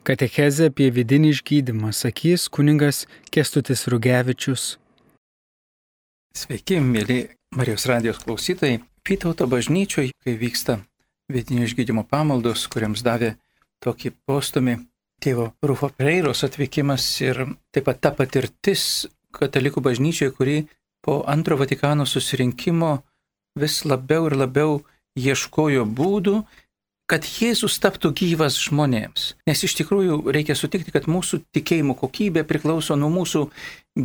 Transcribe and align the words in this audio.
Katechezė 0.00 0.70
apie 0.70 0.86
vidinį 0.96 1.34
išgydymą 1.34 1.90
sakys 1.92 2.46
kuningas 2.48 3.02
Kestutis 3.28 3.84
Rugevičius. 3.92 4.78
Sveiki, 6.32 6.78
mėly 6.80 7.18
Marijos 7.52 7.84
radijos 7.90 8.22
klausytojai. 8.22 8.78
Vytauto 9.04 9.44
bažnyčioje, 9.50 10.14
kai 10.24 10.36
vyksta 10.40 10.78
vidinio 11.28 11.66
išgydymo 11.68 12.06
pamaldos, 12.08 12.64
kuriams 12.72 13.04
davė 13.04 13.34
tokį 13.84 14.14
postumį 14.24 14.78
tėvo 15.20 15.50
Rufo 15.68 15.90
Pereiros 15.92 16.46
atvykimas 16.48 17.04
ir 17.20 17.42
taip 17.68 17.88
pat 17.90 18.00
ta 18.00 18.14
patirtis 18.16 19.04
katalikų 19.36 19.84
bažnyčioje, 19.84 20.32
kuri 20.32 20.56
po 21.04 21.20
antro 21.28 21.60
Vatikano 21.60 22.08
susirinkimo 22.08 22.94
vis 23.60 23.82
labiau 23.84 24.30
ir 24.30 24.38
labiau 24.46 24.80
ieškojo 25.18 25.84
būdų, 25.84 26.38
kad 27.10 27.26
Jėzus 27.26 27.80
taptų 27.82 28.12
gyvas 28.14 28.56
žmonėms. 28.62 29.34
Nes 29.48 29.64
iš 29.66 29.74
tikrųjų 29.80 30.20
reikia 30.30 30.54
sutikti, 30.54 30.92
kad 30.94 31.08
mūsų 31.10 31.42
tikėjimo 31.56 31.96
kokybė 31.98 32.44
priklauso 32.46 32.94
nuo 32.98 33.10
mūsų 33.10 33.48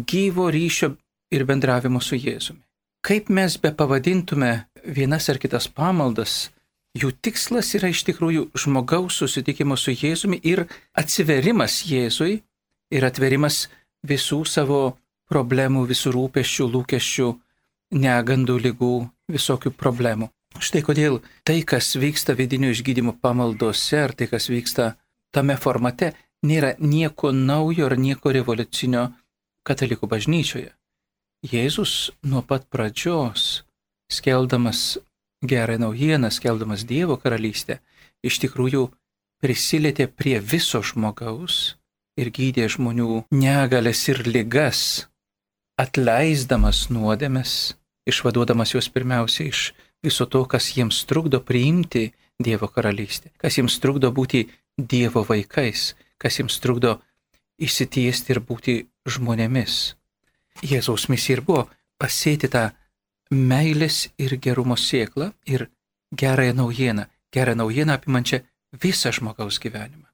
gyvo 0.09 0.49
ryšio 0.53 0.95
ir 1.35 1.45
bendravimo 1.45 2.01
su 2.01 2.17
Jėzumi. 2.17 2.63
Kaip 3.05 3.29
mes 3.29 3.59
be 3.61 3.69
pavadintume 3.77 4.51
vienas 4.97 5.29
ar 5.29 5.37
kitas 5.37 5.67
pamaldas, 5.69 6.49
jų 6.97 7.11
tikslas 7.21 7.69
yra 7.77 7.91
iš 7.93 8.01
tikrųjų 8.07 8.47
žmogaus 8.57 9.19
susitikimo 9.21 9.77
su 9.77 9.93
Jėzumi 9.93 10.41
ir 10.41 10.65
atsiverimas 10.97 11.83
Jėzui 11.85 12.39
ir 12.89 13.05
atverimas 13.05 13.67
visų 14.05 14.41
savo 14.49 14.95
problemų, 15.29 15.85
visų 15.89 16.15
rūpeščių, 16.17 16.71
lūkesčių, 16.73 17.29
negandų, 18.01 18.57
lygų, 18.65 18.95
visokių 19.29 19.73
problemų. 19.77 20.31
Štai 20.55 20.81
kodėl 20.87 21.19
tai, 21.43 21.61
kas 21.67 21.95
vyksta 21.99 22.35
vidinio 22.37 22.71
išgydymo 22.71 23.17
pamaldose, 23.21 23.99
ar 24.07 24.13
tai, 24.15 24.29
kas 24.31 24.47
vyksta 24.49 24.93
tame 25.35 25.57
formate, 25.59 26.13
nėra 26.47 26.75
nieko 26.79 27.31
naujo 27.35 27.89
ar 27.89 27.97
nieko 27.99 28.31
revoliucinio 28.31 29.09
katalikų 29.67 30.07
bažnyčioje. 30.07 30.71
Jėzus 31.45 32.11
nuo 32.25 32.41
pat 32.41 32.65
pradžios, 32.71 33.65
skeldamas 34.09 34.97
gerą 35.45 35.77
naujieną, 35.81 36.31
skeldamas 36.31 36.85
Dievo 36.87 37.17
karalystę, 37.21 37.81
iš 38.25 38.39
tikrųjų 38.41 38.87
prisilietė 39.43 40.07
prie 40.07 40.39
viso 40.39 40.81
žmogaus 40.81 41.75
ir 42.17 42.31
gydė 42.31 42.69
žmonių 42.71 43.25
negalės 43.35 44.07
ir 44.09 44.23
ligas, 44.25 45.07
atleisdamas 45.77 46.87
nuodėmes, 46.89 47.75
išvaduodamas 48.07 48.73
juos 48.73 48.87
pirmiausia 48.89 49.49
iš 49.51 49.61
viso 50.05 50.27
to, 50.29 50.45
kas 50.45 50.71
jiems 50.77 51.03
trukdo 51.09 51.41
priimti 51.41 52.11
Dievo 52.45 52.67
karalystę, 52.67 53.31
kas 53.39 53.57
jiems 53.57 53.79
trukdo 53.79 54.11
būti 54.11 54.45
Dievo 54.77 55.23
vaikais, 55.27 55.93
kas 56.19 56.39
jiems 56.39 56.59
trukdo 56.59 56.97
įsitiesti 57.61 58.35
ir 58.35 58.41
būti 58.43 58.75
žmonėmis. 59.07 59.95
Jėzaus 60.63 61.07
misija 61.11 61.37
ir 61.37 61.43
buvo 61.47 61.65
pasėti 61.99 62.49
tą 62.51 62.69
meilės 63.31 64.09
ir 64.21 64.35
gerumo 64.37 64.75
sėklą 64.75 65.31
ir 65.47 65.69
gerąją 66.11 66.53
naujieną, 66.53 67.05
gerą 67.31 67.55
naujieną 67.55 67.93
apimančią 67.93 68.41
visą 68.83 69.11
žmogaus 69.15 69.59
gyvenimą. 69.59 70.07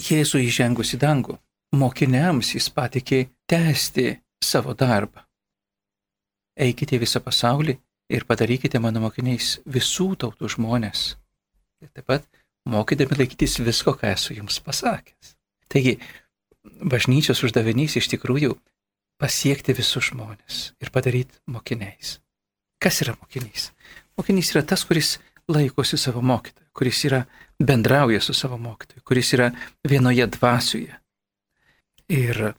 Jėzų 0.00 0.40
įžengus 0.48 0.94
į 0.96 1.02
dangų, 1.04 1.36
mokiniams 1.76 2.54
jis 2.54 2.68
patikė 2.72 3.26
tęsti 3.46 4.16
savo 4.42 4.74
darbą. 4.74 5.22
Eikite 6.56 6.98
visą 7.00 7.20
pasaulį 7.20 7.78
ir 8.12 8.26
padarykite 8.28 8.80
mano 8.82 9.02
mokiniais 9.06 9.58
visų 9.64 10.12
tautų 10.20 10.50
žmonės. 10.56 11.14
Ir 11.82 11.90
taip 11.96 12.08
pat 12.10 12.26
mokydami 12.68 13.18
laikytis 13.18 13.58
visko, 13.64 13.96
ką 13.98 14.12
esu 14.12 14.36
jums 14.36 14.60
pasakęs. 14.62 15.34
Taigi, 15.72 15.96
bažnyčios 16.62 17.42
uždavinys 17.46 17.96
iš 17.98 18.10
tikrųjų 18.12 18.54
pasiekti 19.22 19.74
visus 19.76 20.10
žmonės 20.10 20.72
ir 20.82 20.92
padaryti 20.94 21.40
mokiniais. 21.50 22.18
Kas 22.82 23.00
yra 23.04 23.14
mokinys? 23.18 23.70
Mokinys 24.18 24.52
yra 24.54 24.64
tas, 24.66 24.84
kuris 24.84 25.16
laikosi 25.50 25.98
savo 25.98 26.22
mokytoju, 26.22 26.68
kuris 26.74 27.04
yra 27.08 27.24
bendrauja 27.62 28.20
su 28.20 28.34
savo 28.34 28.58
mokytoju, 28.58 29.02
kuris 29.06 29.32
yra 29.36 29.52
vienoje 29.88 30.26
dvasioje. 30.36 30.98
Ir 32.12 32.52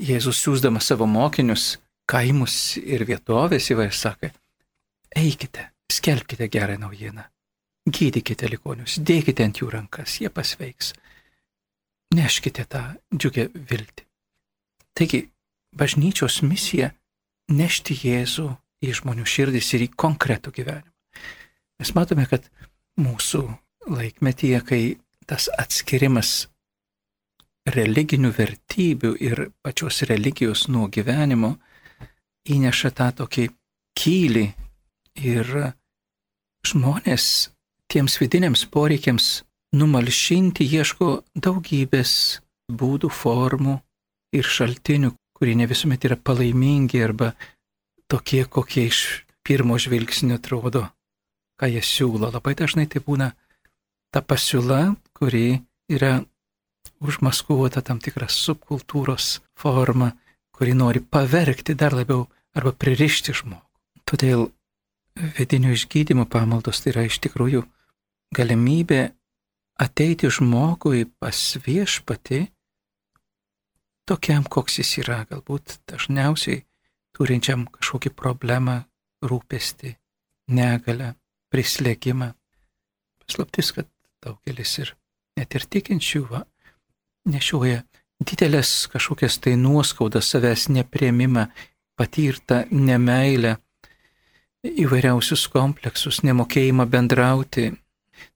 Jėzus 0.00 0.38
siūsdamas 0.40 0.86
savo 0.88 1.04
mokinius 1.04 1.74
kaimus 2.08 2.78
ir 2.80 3.04
vietovės 3.08 3.66
įvairiai 3.72 3.96
sakė, 3.96 4.30
eikite, 5.16 5.70
skelbkite 5.92 6.48
gerą 6.48 6.78
naujieną, 6.78 7.24
gydykite 7.88 8.48
ligonius, 8.50 8.98
dėkite 8.98 9.44
ant 9.44 9.60
jų 9.60 9.70
rankas, 9.72 10.20
jie 10.20 10.30
pasveiks, 10.30 10.92
neškite 12.14 12.64
tą 12.70 12.82
džiugę 13.14 13.48
viltį. 13.54 14.06
Taigi, 14.94 15.28
bažnyčios 15.76 16.42
misija- 16.42 16.90
nešti 17.60 17.94
Jėzų 17.94 18.48
į 18.82 18.94
žmonių 19.00 19.26
širdis 19.26 19.74
ir 19.74 19.86
į 19.86 19.94
konkretų 19.94 20.52
gyvenimą. 20.52 20.92
Mes 21.80 21.94
matome, 21.94 22.26
kad 22.28 22.44
mūsų 23.00 23.42
laikmetyje, 23.88 24.60
kai 24.64 24.82
tas 25.26 25.48
atskirimas 25.58 26.48
religinių 27.66 28.32
vertybių 28.34 29.14
ir 29.20 29.50
pačios 29.62 30.02
religijos 30.02 30.68
nuo 30.68 30.88
gyvenimo 30.88 31.58
įneša 32.48 32.90
tą 32.90 33.10
tokį 33.20 33.48
kylį 33.96 34.46
ir 35.18 35.72
žmonės 36.66 37.50
tiems 37.90 38.18
vidiniams 38.20 38.66
poreikiams 38.70 39.42
numalšinti 39.74 40.66
ieško 40.66 41.10
daugybės 41.34 42.12
būdų, 42.70 43.10
formų 43.10 43.78
ir 44.36 44.46
šaltinių, 44.46 45.12
kurie 45.34 45.56
ne 45.58 45.66
visuomet 45.70 46.04
yra 46.06 46.16
palaimingi 46.16 47.02
arba 47.02 47.32
tokie, 48.10 48.44
kokie 48.44 48.86
iš 48.90 49.00
pirmo 49.46 49.78
žvilgsnio 49.78 50.38
atrodo, 50.38 50.86
ką 51.58 51.70
jie 51.70 51.82
siūlo. 51.82 52.30
Labai 52.30 52.54
dažnai 52.58 52.86
tai 52.90 53.02
būna 53.02 53.32
ta 54.14 54.22
pasiūla, 54.22 54.94
kuri 55.14 55.60
yra 55.90 56.20
užmaskuota 57.00 57.82
tam 57.82 57.98
tikra 58.02 58.28
subkultūros 58.30 59.40
forma, 59.58 60.12
kuri 60.54 60.74
nori 60.76 61.00
pavergti 61.00 61.74
dar 61.74 61.96
labiau 61.96 62.26
arba 62.54 62.72
pririšti 62.76 63.34
žmogų. 63.40 63.66
Todėl 64.04 64.48
vidinio 65.16 65.72
išgydymo 65.74 66.26
pamaldos 66.30 66.82
tai 66.82 66.94
yra 66.94 67.04
iš 67.08 67.18
tikrųjų 67.24 67.64
galimybė 68.36 69.02
ateiti 69.80 70.30
žmogui 70.30 71.06
pas 71.18 71.38
viešpati 71.64 72.44
tokiam, 74.10 74.44
koks 74.44 74.80
jis 74.80 74.96
yra, 75.04 75.22
galbūt 75.30 75.80
dažniausiai 75.90 76.64
turinčiam 77.16 77.66
kažkokį 77.70 78.12
problemą, 78.16 78.80
rūpestį, 79.22 79.94
negalę, 80.56 81.14
prislėgimą. 81.52 82.32
Paslaptis, 83.22 83.72
kad 83.76 83.88
daugelis 84.24 84.78
ir 84.82 84.94
net 85.38 85.54
ir 85.54 85.66
tikinčių 85.74 86.24
va, 86.30 86.44
nešioja 87.30 87.84
didelės 88.20 88.88
kažkokias 88.92 89.38
tai 89.44 89.56
nuoskaudas, 89.60 90.28
savęs 90.32 90.68
nepriemimą, 90.74 91.46
patirtą 91.96 92.64
nemailę, 92.70 93.56
įvairiausius 94.66 95.46
kompleksus, 95.52 96.22
nemokėjimą 96.26 96.86
bendrauti. 96.90 97.70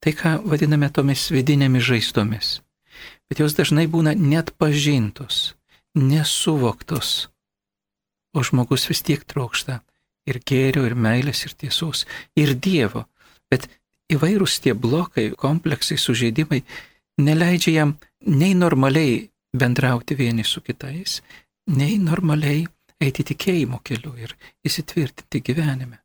Tai, 0.00 0.12
ką 0.16 0.38
vadiname 0.48 0.88
tomis 0.92 1.26
vidinėmis 1.32 1.84
žaizdomis. 1.84 2.58
Bet 3.28 3.40
jos 3.40 3.56
dažnai 3.56 3.84
būna 3.90 4.14
net 4.16 4.54
pažintos, 4.60 5.54
nesuvoktos. 5.96 7.28
O 8.34 8.42
žmogus 8.42 8.88
vis 8.88 9.02
tiek 9.04 9.24
trokšta 9.24 9.82
ir 10.28 10.40
gėrio, 10.40 10.84
ir 10.88 10.96
meilės, 10.96 11.44
ir 11.44 11.54
tiesos, 11.60 12.04
ir 12.36 12.54
Dievo. 12.56 13.04
Bet 13.52 13.68
įvairūs 14.12 14.58
tie 14.64 14.74
blokai, 14.74 15.30
kompleksai, 15.36 15.98
sužeidimai 16.00 16.62
neleidžia 17.20 17.74
jam 17.78 17.96
nei 18.26 18.54
normaliai 18.56 19.28
bendrauti 19.54 20.16
vieni 20.18 20.44
su 20.44 20.64
kitais, 20.64 21.20
nei 21.66 21.98
normaliai 21.98 22.64
eiti 23.00 23.24
tikėjimo 23.30 23.80
keliu 23.84 24.16
ir 24.18 24.34
įsitvirtinti 24.64 25.44
gyvenime. 25.44 26.03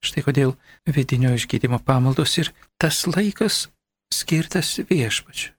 Štai 0.00 0.24
kodėl 0.24 0.54
vidinio 0.88 1.32
išgydymo 1.36 1.80
pamaldos 1.84 2.38
ir 2.40 2.52
tas 2.80 3.02
laikas 3.08 3.66
skirtas 4.12 4.78
viešpačiu. 4.88 5.52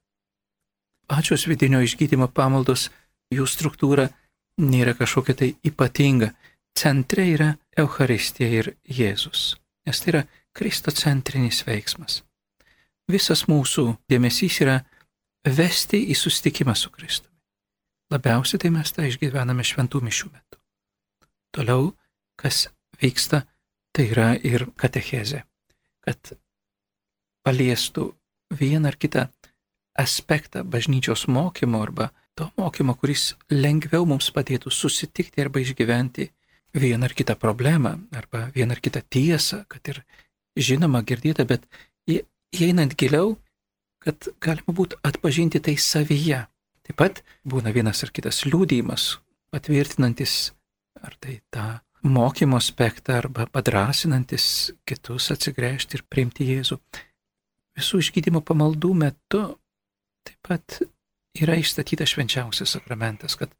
Pačios 1.07 1.45
vidinio 1.47 1.81
išgydymo 1.83 2.29
pamaldos, 2.31 2.89
jų 3.31 3.45
struktūra 3.47 4.07
nėra 4.61 4.95
kažkokia 4.97 5.35
tai 5.38 5.49
ypatinga. 5.67 6.31
Centre 6.71 7.25
yra 7.27 7.49
Euharistija 7.77 8.47
ir 8.47 8.69
Jėzus, 8.88 9.57
nes 9.85 9.99
tai 9.99 10.11
yra 10.13 10.21
kristocentrinis 10.55 11.65
veiksmas. 11.67 12.21
Visas 13.11 13.43
mūsų 13.51 13.89
dėmesys 14.09 14.61
yra 14.63 14.77
vesti 15.43 15.99
į 16.11 16.15
susitikimą 16.15 16.75
su 16.79 16.91
Kristumi. 16.95 17.35
Labiausiai 18.11 18.59
tai 18.63 18.71
mes 18.71 18.91
tą 18.95 19.03
išgyvename 19.07 19.63
šventų 19.67 20.01
mišių 20.07 20.29
metu. 20.31 20.59
Toliau, 21.55 21.91
kas 22.39 22.69
vyksta, 23.03 23.43
tai 23.95 24.07
yra 24.11 24.31
ir 24.38 24.67
katechezė, 24.79 25.43
kad 26.05 26.33
paliestų 27.45 28.11
vieną 28.55 28.91
ar 28.91 28.97
kitą 28.99 29.27
aspektą 29.99 30.63
bažnyčios 30.63 31.27
mokymo 31.27 31.81
arba 31.83 32.11
to 32.35 32.47
mokymo, 32.57 32.95
kuris 32.95 33.35
lengviau 33.51 34.05
mums 34.07 34.31
padėtų 34.31 34.71
susitikti 34.71 35.43
arba 35.43 35.61
išgyventi 35.63 36.29
vieną 36.73 37.09
ar 37.09 37.15
kitą 37.15 37.35
problemą 37.35 37.97
arba 38.15 38.47
vieną 38.55 38.77
ar 38.77 38.81
kitą 38.81 39.03
tiesą, 39.09 39.65
kad 39.67 39.88
ir 39.91 40.03
žinoma 40.55 41.03
girdėta, 41.03 41.45
bet 41.45 41.67
įeinant 42.07 42.95
giliau, 42.99 43.35
kad 44.01 44.31
galima 44.41 44.75
būtų 44.75 45.01
atpažinti 45.07 45.61
tai 45.63 45.75
savyje. 45.77 46.45
Taip 46.88 46.97
pat 46.97 47.21
būna 47.45 47.73
vienas 47.75 48.01
ar 48.03 48.11
kitas 48.15 48.41
liūdėjimas, 48.47 49.19
patvirtinantis 49.53 50.53
ar 51.01 51.15
tai 51.21 51.41
tą 51.53 51.67
mokymo 52.03 52.57
aspektą 52.57 53.18
arba 53.19 53.45
padrasinantis 53.45 54.71
kitus 54.86 55.31
atsigręžti 55.33 56.00
ir 56.00 56.06
priimti 56.09 56.48
Jėzų. 56.50 56.77
Visų 57.77 58.01
išgydymo 58.03 58.42
pamaldų 58.45 58.94
metu 58.98 59.44
taip 60.27 60.39
pat 60.48 60.81
yra 61.39 61.56
išstatytas 61.59 62.12
švenčiausias 62.13 62.75
sakramentas, 62.75 63.38
kad 63.39 63.53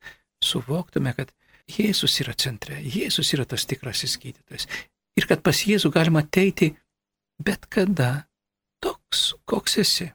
suvoktume, 0.44 1.14
kad 1.18 1.32
Jėzus 1.72 2.18
yra 2.24 2.34
centre, 2.34 2.82
Jėzus 2.82 3.32
yra 3.36 3.46
tas 3.46 3.66
tikrasis 3.70 4.18
gydytojas. 4.20 4.68
Ir 5.18 5.28
kad 5.30 5.44
pas 5.46 5.62
Jėzų 5.68 5.92
galima 5.94 6.24
ateiti 6.26 6.74
bet 7.42 7.68
kada 7.70 8.28
toks, 8.84 9.34
koks 9.46 9.78
esi. 9.82 10.12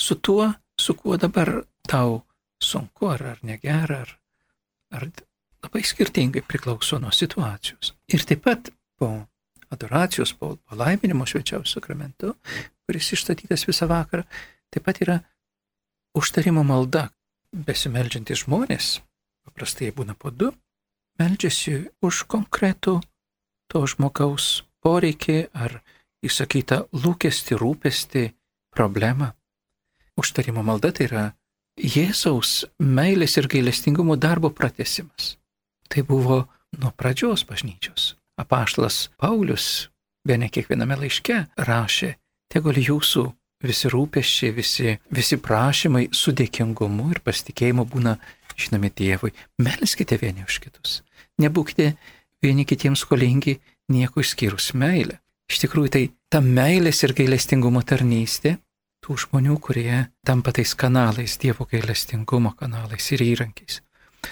Su 0.00 0.18
tuo, 0.18 0.50
su 0.80 0.94
kuo 0.98 1.16
dabar 1.16 1.62
tau 1.88 2.22
sunku 2.62 3.10
ar, 3.12 3.22
ar 3.34 3.38
negera, 3.46 4.02
ar, 4.02 4.14
ar 4.90 5.08
labai 5.62 5.82
skirtingai 5.86 6.42
priklauso 6.48 6.98
nuo 6.98 7.12
situacijos. 7.14 7.94
Ir 8.08 8.24
taip 8.26 8.44
pat 8.44 8.70
po 8.98 9.10
adoracijos, 9.72 10.34
po 10.36 10.56
palaiminimo 10.68 11.26
švenčiausio 11.26 11.78
sakramentu, 11.78 12.34
kuris 12.86 13.12
išstatytas 13.16 13.66
visą 13.68 13.88
vakarą, 13.88 14.26
taip 14.70 14.84
pat 14.84 15.00
yra 15.04 15.20
užtarimo 16.18 16.64
malda. 16.66 17.08
Besimeldžiantys 17.52 18.46
žmonės, 18.46 18.86
paprastai 19.44 19.90
būna 19.92 20.14
po 20.16 20.30
du, 20.32 20.46
meldžiasi 21.20 21.74
už 22.00 22.22
konkretų 22.24 22.94
to 23.68 23.82
žmogaus 23.92 24.62
poreikį 24.80 25.36
ar 25.52 25.74
įsakytą 26.24 26.78
lūkesti, 26.96 27.58
rūpesti, 27.60 28.24
problemą. 28.72 29.34
Užtarimo 30.16 30.64
malda 30.64 30.94
tai 30.96 31.10
yra 31.10 31.26
Jėzaus 31.76 32.66
meilės 32.80 33.36
ir 33.40 33.48
gailestingumo 33.52 34.16
darbo 34.16 34.48
pratesimas. 34.52 35.36
Tai 35.92 36.02
buvo 36.08 36.46
nuo 36.80 36.90
pradžios 36.96 37.44
bažnyčios. 37.44 38.14
Apaštlas 38.40 39.10
Paulius, 39.20 39.90
be 40.24 40.38
ne 40.40 40.48
kiekviename 40.48 40.96
laiške, 40.96 41.36
rašė, 41.68 42.14
tegul 42.48 42.78
jūsų 42.80 43.26
visi 43.62 43.90
rūpeščiai, 43.92 44.54
visi, 44.56 44.94
visi 45.12 45.36
prašymai 45.36 46.08
su 46.16 46.32
dėkingumu 46.32 47.10
ir 47.12 47.20
pasitikėjimu 47.24 47.84
būna 47.92 48.16
žinomi 48.56 48.90
Dievui. 48.96 49.34
Melskite 49.60 50.16
vieni 50.20 50.46
už 50.48 50.58
kitus. 50.64 51.02
Nebūkite 51.42 51.92
vieni 52.42 52.64
kitiems 52.64 53.04
skolingi 53.04 53.58
nieko 53.92 54.24
išskyrus 54.24 54.72
meilę. 54.78 55.20
Iš 55.52 55.60
tikrųjų, 55.66 55.92
tai 55.92 56.04
ta 56.32 56.40
meilės 56.40 57.02
ir 57.04 57.12
gailestingumo 57.18 57.84
tarnystė 57.84 58.56
tų 59.04 59.18
žmonių, 59.26 59.58
kurie 59.60 60.06
tampa 60.24 60.54
tais 60.56 60.72
kanalais, 60.78 61.36
Dievo 61.36 61.66
gailestingumo 61.68 62.54
kanalais 62.56 63.12
ir 63.12 63.24
įrankiais. 63.28 63.82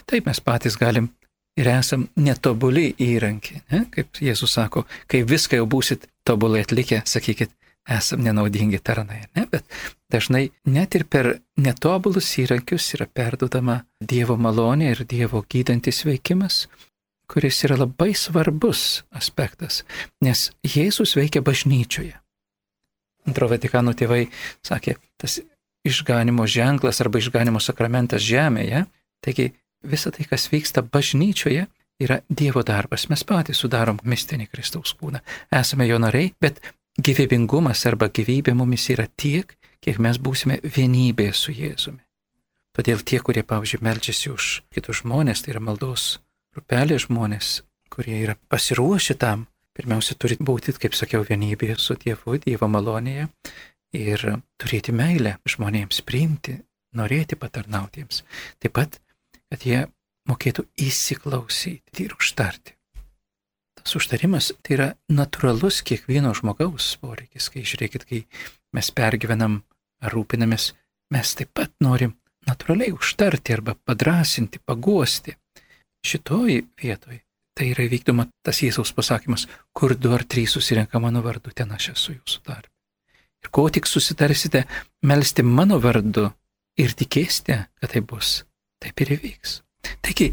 Taip 0.07 0.29
mes 0.31 0.41
patys 0.41 0.79
galim 0.79 1.11
ir 1.59 1.71
esam 1.73 2.07
netobuli 2.17 2.91
įrankiai. 2.99 3.63
Ne? 3.73 3.85
Kaip 3.95 4.21
Jėzus 4.23 4.55
sako, 4.57 4.85
kai 5.11 5.23
viską 5.27 5.61
jau 5.61 5.67
būsit 5.71 6.07
tobulai 6.27 6.63
atlikę, 6.65 7.03
sakykit, 7.09 7.53
esam 7.91 8.23
nenaudingi 8.25 8.81
tarnai. 8.85 9.25
Ne? 9.37 9.47
Bet 9.51 9.67
dažnai 10.13 10.51
net 10.69 10.95
ir 10.99 11.07
per 11.11 11.33
netobulus 11.61 12.31
įrankius 12.43 12.93
yra 12.99 13.07
perdodama 13.07 13.81
Dievo 14.01 14.37
malonė 14.41 14.95
ir 14.95 15.05
Dievo 15.09 15.43
gydantis 15.49 16.05
veikimas, 16.07 16.67
kuris 17.31 17.63
yra 17.67 17.79
labai 17.79 18.13
svarbus 18.19 19.05
aspektas, 19.15 19.85
nes 20.23 20.51
Jėzus 20.67 21.15
veikia 21.19 21.45
bažnyčioje. 21.47 22.17
Antro 23.29 23.47
Vatikano 23.51 23.93
tėvai 23.95 24.25
sakė, 24.67 24.97
tas 25.21 25.39
išganimo 25.87 26.47
ženklas 26.51 27.01
arba 27.05 27.21
išganimo 27.21 27.61
sakramentas 27.63 28.25
žemėje, 28.25 28.85
taigi 29.25 29.51
visa 29.83 30.13
tai, 30.15 30.27
kas 30.29 30.49
vyksta 30.53 30.83
bažnyčioje, 30.83 31.67
yra 32.01 32.21
Dievo 32.29 32.63
darbas. 32.67 33.09
Mes 33.13 33.25
patys 33.25 33.61
sudarom 33.61 34.01
mistinį 34.05 34.49
Kristaus 34.51 34.95
kūną. 34.97 35.21
Esame 35.53 35.87
jo 35.89 35.99
nariai, 36.01 36.33
bet 36.41 36.61
gyvybingumas 37.01 37.85
arba 37.89 38.09
gyvybė 38.09 38.55
mumis 38.57 38.89
yra 38.93 39.07
tiek, 39.17 39.53
kiek 39.85 40.01
mes 40.01 40.21
būsime 40.21 40.61
vienybėje 40.65 41.35
su 41.37 41.55
Jėzumi. 41.57 42.03
Todėl 42.77 43.03
tie, 43.03 43.19
kurie, 43.25 43.43
pavyzdžiui, 43.43 43.83
melčiasi 43.83 44.31
už 44.31 44.49
kitus 44.73 45.03
žmonės, 45.03 45.43
tai 45.43 45.57
yra 45.57 45.63
maldos 45.65 46.21
rupelė 46.57 47.01
žmonės, 47.03 47.61
kurie 47.91 48.21
yra 48.23 48.37
pasiruošę 48.53 49.17
tam, 49.21 49.49
pirmiausia, 49.77 50.15
turi 50.15 50.39
būti, 50.39 50.77
kaip 50.79 50.95
sakiau, 50.95 51.25
vienybėje 51.27 51.77
su 51.83 51.97
Dievu, 51.99 52.39
Dievo 52.45 52.71
malonėje 52.71 53.29
ir 53.99 54.25
turėti 54.61 54.95
meilę 54.95 55.39
žmonėms, 55.51 56.03
priimti, 56.07 56.61
norėti 56.97 57.39
patarnauti 57.39 58.05
jiems. 58.05 58.23
Taip 58.63 58.77
pat 58.79 59.01
kad 59.51 59.67
jie 59.67 59.81
mokėtų 60.31 60.67
įsiklausyti 60.79 62.07
ir 62.07 62.15
užtarti. 62.19 62.77
Tas 63.81 63.97
užtarimas 63.97 64.51
tai 64.61 64.77
yra 64.77 64.89
natūralus 65.09 65.81
kiekvieno 65.87 66.33
žmogaus 66.37 66.93
poreikis, 67.01 67.49
kai 67.53 67.65
žiūrėkit, 67.65 68.05
kai 68.07 68.21
mes 68.77 68.91
pergyvenam 68.93 69.63
ar 70.05 70.15
rūpinamės, 70.15 70.73
mes 71.15 71.35
taip 71.39 71.53
pat 71.57 71.73
norim 71.81 72.15
natūraliai 72.49 72.93
užtarti 72.97 73.57
arba 73.57 73.77
padrasinti, 73.89 74.61
paguosti. 74.65 75.37
Šitoj 76.07 76.61
vietoj 76.81 77.21
tai 77.57 77.71
yra 77.75 77.85
vykdoma 77.93 78.25
tas 78.47 78.63
Jėzaus 78.63 78.93
pasakymas, 78.97 79.47
kur 79.77 79.93
du 79.97 80.13
ar 80.17 80.25
trys 80.25 80.55
susirenka 80.57 81.01
mano 81.03 81.21
vardu, 81.25 81.53
ten 81.53 81.73
aš 81.77 81.91
esu 81.95 82.15
jūsų 82.15 82.45
tarp. 82.47 82.71
Ir 83.41 83.51
ko 83.53 83.67
tik 83.73 83.89
susitarsite, 83.89 84.65
melstį 85.05 85.45
mano 85.49 85.81
vardu 85.81 86.31
ir 86.81 86.95
tikėsite, 86.97 87.59
kad 87.81 87.93
tai 87.93 88.01
bus, 88.05 88.43
taip 88.81 89.05
ir 89.05 89.15
įvyks. 89.17 89.61
Taigi, 90.05 90.31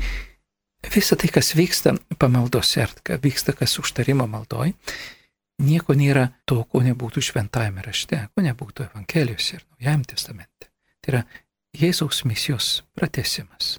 visa 0.95 1.17
tai, 1.19 1.29
kas 1.33 1.53
vyksta 1.57 1.95
pamaldose, 2.19 2.85
ar 2.85 3.19
vyksta 3.23 3.55
kas 3.57 3.77
užtarimo 3.81 4.27
maldoj, 4.29 4.73
nieko 5.63 5.95
nėra 5.97 6.27
to, 6.45 6.61
ko 6.69 6.83
nebūtų 6.85 7.23
šventajame 7.29 7.83
rašte, 7.85 8.27
ko 8.33 8.45
nebūtų 8.45 8.87
Evangelijose 8.91 9.57
ir 9.57 9.65
Naujajame 9.65 10.09
testamente. 10.13 10.71
Tai 11.01 11.13
yra 11.13 11.25
Jėzaus 11.77 12.23
misijos 12.25 12.81
pratesimas. 12.97 13.77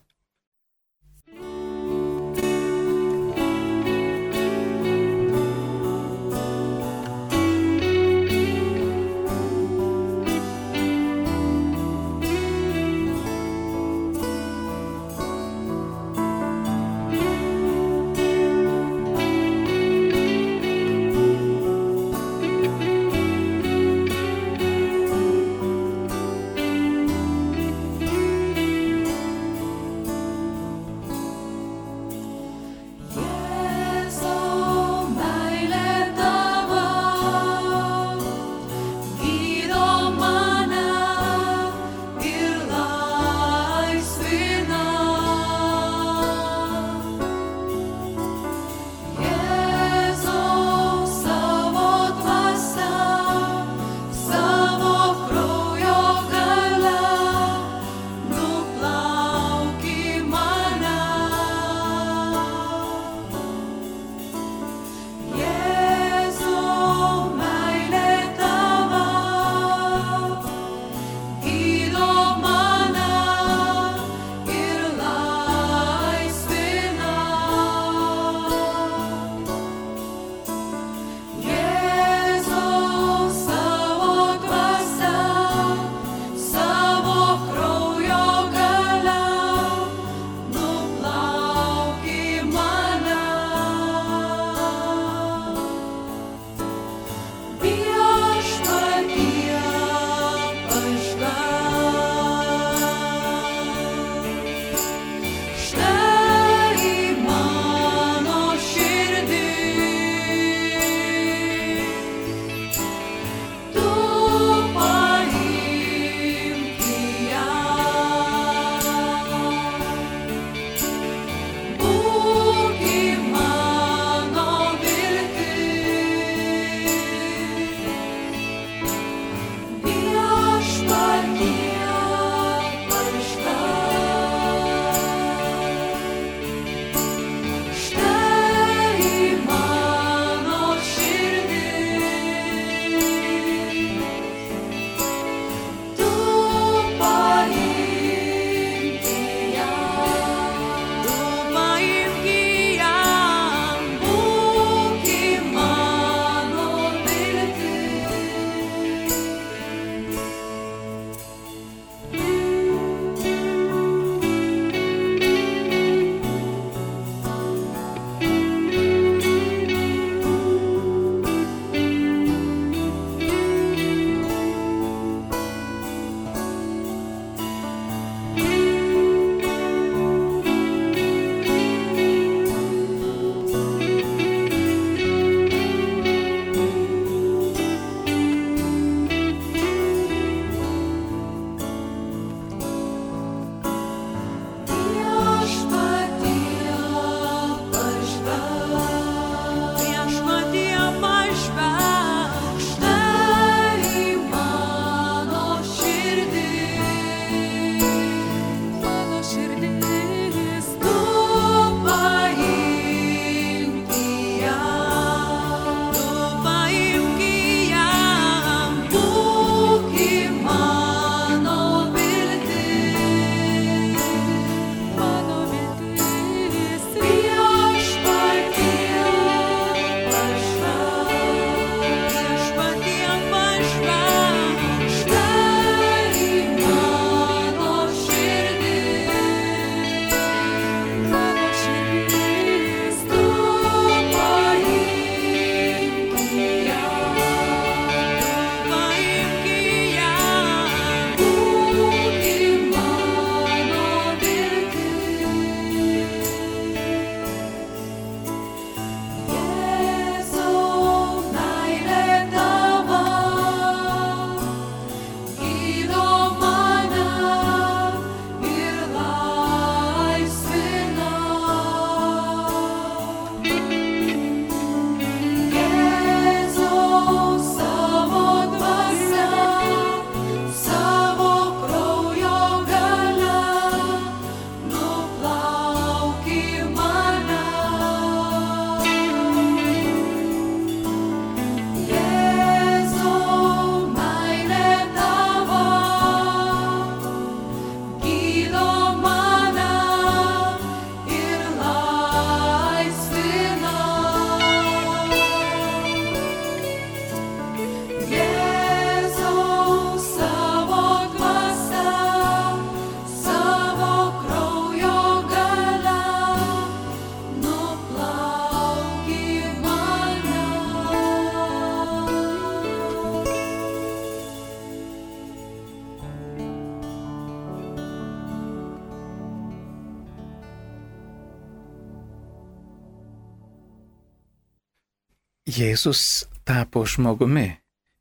Jėzus 335.48 336.26
tapo 336.44 336.82
žmogumi 336.84 337.46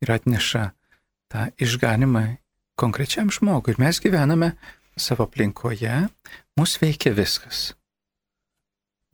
ir 0.04 0.10
atneša 0.12 0.66
tą 1.32 1.46
išganimą 1.56 2.24
konkrečiam 2.76 3.30
žmogui. 3.32 3.72
Ir 3.72 3.80
mes 3.80 4.00
gyvename 4.04 4.50
savo 5.00 5.24
aplinkoje, 5.24 6.08
mus 6.60 6.76
veikia 6.82 7.14
viskas. 7.16 7.72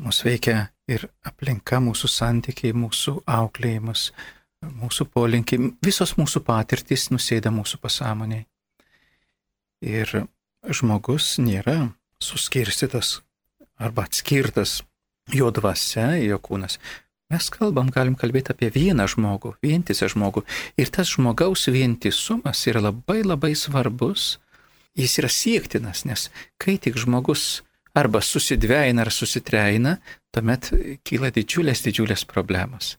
Mus 0.02 0.24
veikia 0.26 0.72
ir 0.90 1.06
aplinka, 1.22 1.78
mūsų 1.78 2.10
santykiai, 2.10 2.74
mūsų 2.74 3.20
auklėjimas, 3.30 4.08
mūsų 4.66 5.06
polinkiai, 5.14 5.70
visos 5.84 6.16
mūsų 6.18 6.42
patirtys 6.42 7.12
nusėda 7.14 7.52
mūsų 7.54 7.78
pasąmoniai. 7.84 8.48
Ir 9.84 10.10
žmogus 10.66 11.36
nėra 11.38 11.92
suskirstytas 12.18 13.20
arba 13.78 14.08
atskirtas 14.08 14.80
jo 15.32 15.50
dvasia, 15.54 16.14
jo 16.18 16.40
kūnas. 16.42 16.80
Mes 17.33 17.47
kalbam, 17.50 17.88
galim 17.88 18.14
kalbėti 18.21 18.52
apie 18.52 18.69
vieną 18.75 19.07
žmogų, 19.09 19.54
vientisą 19.64 20.11
žmogų. 20.12 20.45
Ir 20.76 20.90
tas 20.93 21.09
žmogaus 21.14 21.66
vientisumas 21.73 22.66
yra 22.69 22.83
labai 22.85 23.23
labai 23.25 23.54
svarbus. 23.57 24.38
Jis 24.95 25.16
yra 25.19 25.31
siektinas, 25.33 26.04
nes 26.07 26.28
kai 26.61 26.76
tik 26.78 26.99
žmogus 27.00 27.64
arba 27.97 28.21
susidveina 28.23 29.02
ar 29.02 29.11
susitreina, 29.14 29.97
tuomet 30.35 30.71
kyla 31.07 31.33
didžiulės, 31.35 31.83
didžiulės 31.87 32.26
problemos. 32.31 32.97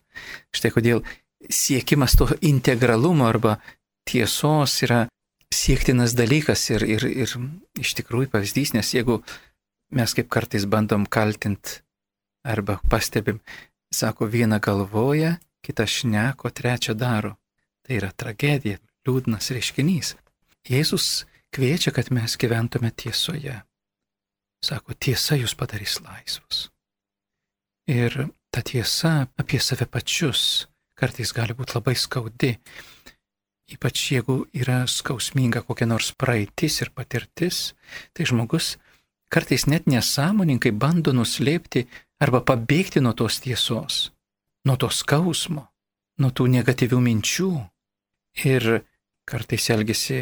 Štai 0.55 0.74
kodėl 0.75 1.03
siekimas 1.51 2.17
to 2.17 2.27
integralumo 2.41 3.27
arba 3.29 3.60
tiesos 4.08 4.79
yra 4.84 5.05
siektinas 5.53 6.15
dalykas 6.17 6.65
ir, 6.74 6.84
ir, 6.98 7.05
ir 7.05 7.36
iš 7.79 7.94
tikrųjų 8.00 8.32
pavyzdys, 8.34 8.74
nes 8.75 8.91
jeigu 8.96 9.22
mes 9.96 10.15
kaip 10.17 10.29
kartais 10.34 10.65
bandom 10.67 11.05
kaltinti 11.05 11.82
arba 12.46 12.79
pastebim, 12.89 13.39
sako, 13.95 14.27
vieną 14.27 14.59
galvoja, 14.59 15.37
kitą 15.63 15.85
šneko, 15.87 16.51
trečią 16.51 16.93
daro. 16.93 17.35
Tai 17.85 17.97
yra 17.99 18.11
tragedija, 18.11 18.79
liūdnas 19.05 19.51
reiškinys. 19.53 20.15
Jėzus 20.65 21.25
kviečia, 21.53 21.93
kad 21.93 22.11
mes 22.11 22.37
gyventume 22.41 22.91
tiesoje. 22.91 23.61
Sako, 24.65 24.95
tiesa 24.97 25.37
jūs 25.37 25.53
padarys 25.57 25.99
laisvus. 26.01 26.69
Ir 27.85 28.27
ta 28.49 28.63
tiesa 28.65 29.27
apie 29.37 29.59
save 29.61 29.85
pačius 29.85 30.65
kartais 30.97 31.33
gali 31.35 31.53
būti 31.53 31.75
labai 31.77 31.93
skaudi. 31.99 32.55
Ypač 33.75 34.01
jeigu 34.13 34.45
yra 34.53 34.83
skausminga 34.89 35.61
kokia 35.65 35.87
nors 35.89 36.11
praeitis 36.17 36.81
ir 36.81 36.91
patirtis, 36.95 37.73
tai 38.13 38.25
žmogus 38.29 38.75
kartais 39.33 39.65
net 39.67 39.89
nesąmoninkai 39.89 40.71
bando 40.71 41.13
nuslėpti 41.13 41.85
arba 42.22 42.41
pabėgti 42.41 43.01
nuo 43.03 43.13
tos 43.17 43.39
tiesos, 43.43 44.10
nuo 44.65 44.77
to 44.79 44.89
skausmo, 44.89 45.67
nuo 46.22 46.31
tų 46.31 46.48
negatyvių 46.57 47.00
minčių 47.03 47.51
ir 48.45 48.67
kartais 49.27 49.69
elgesi 49.74 50.22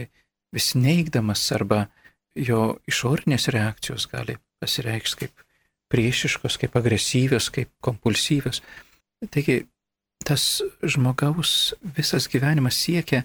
vis 0.53 0.73
neigdamas 0.77 1.43
arba 1.55 1.87
jo 2.35 2.77
išorinės 2.89 3.49
reakcijos 3.53 4.07
gali 4.09 4.37
pasireikšti 4.61 5.27
kaip 5.27 5.45
priešiškos, 5.93 6.57
kaip 6.57 6.75
agresyvios, 6.79 7.51
kaip 7.53 7.69
kompulsyvios. 7.85 8.63
Taigi 9.29 9.63
tas 10.25 10.63
žmogaus 10.81 11.73
visas 11.97 12.25
gyvenimas 12.31 12.79
siekia, 12.81 13.23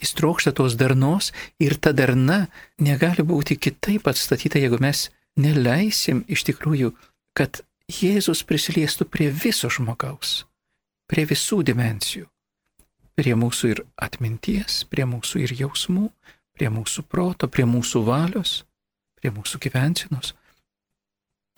jis 0.00 0.14
trokšta 0.16 0.54
tos 0.56 0.78
darnos 0.80 1.32
ir 1.60 1.76
ta 1.76 1.92
darna 1.92 2.46
negali 2.80 3.26
būti 3.26 3.58
kitaip 3.60 4.08
atstatyta, 4.08 4.62
jeigu 4.62 4.80
mes 4.80 5.10
neleisim 5.36 6.24
iš 6.32 6.46
tikrųjų, 6.48 6.92
kad 7.36 7.60
Jėzus 7.92 8.40
prisiliestų 8.48 9.04
prie 9.12 9.28
viso 9.28 9.68
žmogaus, 9.68 10.46
prie 11.10 11.26
visų 11.28 11.60
dimensijų, 11.68 12.26
prie 13.18 13.34
mūsų 13.36 13.72
ir 13.74 13.82
atminties, 14.00 14.82
prie 14.88 15.04
mūsų 15.08 15.42
ir 15.44 15.52
jausmų, 15.60 16.06
prie 16.56 16.70
mūsų 16.72 17.04
proto, 17.08 17.48
prie 17.52 17.66
mūsų 17.68 18.04
valios, 18.06 18.62
prie 19.20 19.32
mūsų 19.34 19.60
gyvensinos. 19.66 20.32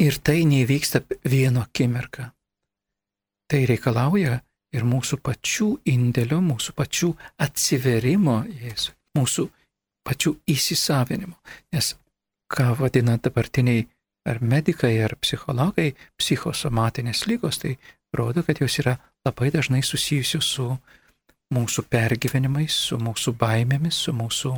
Ir 0.03 0.19
tai 0.27 0.43
nevyksta 0.49 1.05
vieno 1.23 1.63
akimirką. 1.63 2.33
Tai 3.47 3.61
reikalauja 3.71 4.41
ir 4.75 4.87
mūsų 4.89 5.21
pačių 5.23 5.69
indėlio, 5.87 6.41
mūsų 6.43 6.75
pačių 6.75 7.13
atsiverimo 7.47 8.41
Jėzui, 8.49 8.97
mūsų 9.15 9.47
pačių 10.05 10.35
įsisavinimo. 10.51 11.37
Nes 11.71 11.95
ką 12.51 12.73
vadina 12.81 13.21
dabartiniai 13.23 13.87
ar 14.25 14.41
medikai, 14.41 14.97
ar 15.05 15.17
psichologai, 15.21 15.93
psichosomatinės 16.21 17.27
lygos, 17.29 17.61
tai 17.63 17.77
rodo, 18.17 18.45
kad 18.47 18.61
jos 18.63 18.79
yra 18.81 18.97
labai 19.27 19.51
dažnai 19.55 19.83
susijusios 19.85 20.49
su 20.57 20.69
mūsų 21.55 21.85
pergyvenimais, 21.93 22.75
su 22.89 22.99
mūsų 23.01 23.35
baimėmis, 23.41 23.99
su 24.07 24.15
mūsų 24.17 24.55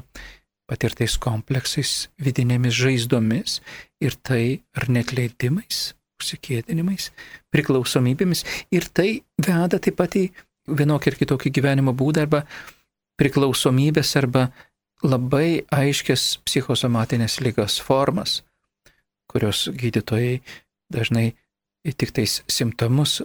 patirtais 0.70 1.16
kompleksais, 1.22 2.08
vidinėmis 2.22 2.74
žaizdomis 2.74 3.60
ir 4.02 4.16
tai 4.26 4.60
ar 4.76 4.88
net 4.90 5.12
leidimais, 5.14 5.92
užsikėdinimais, 6.20 7.10
priklausomybėmis. 7.54 8.44
Ir 8.74 8.88
tai 8.90 9.20
veda 9.42 9.78
taip 9.78 9.98
pat 9.98 10.16
į 10.18 10.28
vienokį 10.66 11.12
ir 11.12 11.18
kitokį 11.20 11.52
gyvenimo 11.58 11.94
būdą 11.94 12.26
arba 12.26 12.42
priklausomybės 13.20 14.16
arba 14.18 14.48
labai 15.04 15.62
aiškias 15.72 16.38
psichosomatinės 16.46 17.38
lygos 17.44 17.78
formas 17.84 18.40
kurios 19.36 19.66
gydytojai 19.68 20.40
dažnai 20.92 21.34
tik 21.86 22.10
tais 22.16 22.40
simptomus 22.50 23.20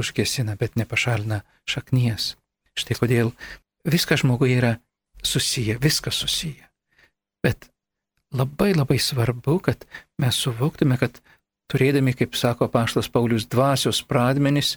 užgesina, 0.00 0.56
bet 0.56 0.76
nepašalina 0.78 1.42
šaknies. 1.68 2.34
Štai 2.76 2.96
kodėl 2.98 3.32
viskas 3.84 4.22
žmoguje 4.22 4.56
yra 4.60 4.72
susiję, 5.22 5.78
viskas 5.82 6.22
susiję. 6.22 6.68
Bet 7.44 7.68
labai 8.32 8.74
labai 8.74 8.98
svarbu, 8.98 9.58
kad 9.60 9.84
mes 10.20 10.36
suvoktume, 10.36 10.98
kad 11.00 11.20
turėdami, 11.72 12.14
kaip 12.16 12.36
sako 12.36 12.68
Paštas 12.72 13.08
Paulius, 13.12 13.48
dvasios 13.50 14.02
pradmenis 14.06 14.76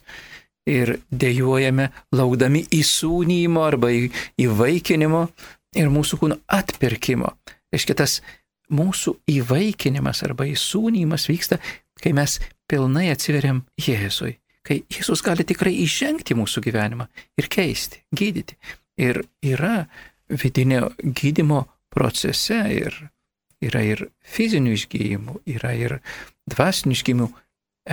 ir 0.69 0.97
dėjojame, 1.11 1.89
laukdami 2.15 2.65
įsūnymo 2.75 3.63
arba 3.65 3.91
įvaikinimo 4.39 5.27
ir 5.79 5.91
mūsų 5.93 6.19
kūno 6.21 6.39
atpirkimo. 6.47 7.33
Reiškia, 7.73 7.95
tas 7.97 8.19
mūsų 8.73 9.15
įvaikinimas 9.33 10.23
arba 10.27 10.47
įsūnymas 10.49 11.27
vyksta, 11.29 11.59
kai 11.99 12.13
mes 12.15 12.37
pilnai 12.69 13.09
atsiveriam 13.13 13.63
Jėzui, 13.79 14.35
kai 14.65 14.81
Jėzus 14.91 15.23
gali 15.25 15.45
tikrai 15.47 15.73
įžengti 15.83 16.37
mūsų 16.37 16.63
gyvenimą 16.67 17.09
ir 17.39 17.49
keisti, 17.51 18.03
gydyti. 18.15 18.57
Ir 18.99 19.23
yra 19.45 19.87
vidinio 20.29 20.91
gydimo 20.99 21.63
procese 21.89 22.59
ir 22.75 22.95
yra 23.63 23.81
ir 23.83 24.05
fizinių 24.23 24.75
išgyjimų, 24.77 25.39
yra 25.55 25.73
ir 25.75 25.97
dvasinių 26.51 26.95
išgyjimų, 26.95 27.27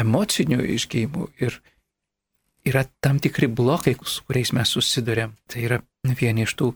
emocinių 0.02 0.60
išgyjimų 0.76 1.28
ir 1.42 1.58
yra 2.66 2.84
tam 3.02 3.20
tikri 3.22 3.48
blokai, 3.48 3.96
su 4.02 4.24
kuriais 4.26 4.52
mes 4.56 4.74
susidurėm. 4.74 5.36
Tai 5.50 5.62
yra 5.62 5.80
vieni 6.18 6.46
iš 6.46 6.56
tų 6.58 6.72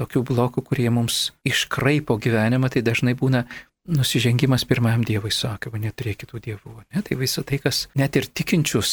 tokių 0.00 0.24
blokų, 0.32 0.64
kurie 0.66 0.88
mums 0.92 1.30
iškraipo 1.46 2.16
gyvenimą, 2.22 2.72
tai 2.72 2.82
dažnai 2.86 3.14
būna 3.18 3.44
nusižengimas 3.90 4.64
pirmajam 4.68 5.04
Dievui, 5.06 5.32
sakoma, 5.34 5.80
neturėk 5.82 6.22
kitų 6.24 6.40
dievų. 6.46 6.74
Ne? 6.94 7.02
Tai 7.06 7.18
visa 7.20 7.44
tai, 7.46 7.60
kas 7.62 7.86
net 7.98 8.16
ir 8.16 8.28
tikinčius 8.28 8.92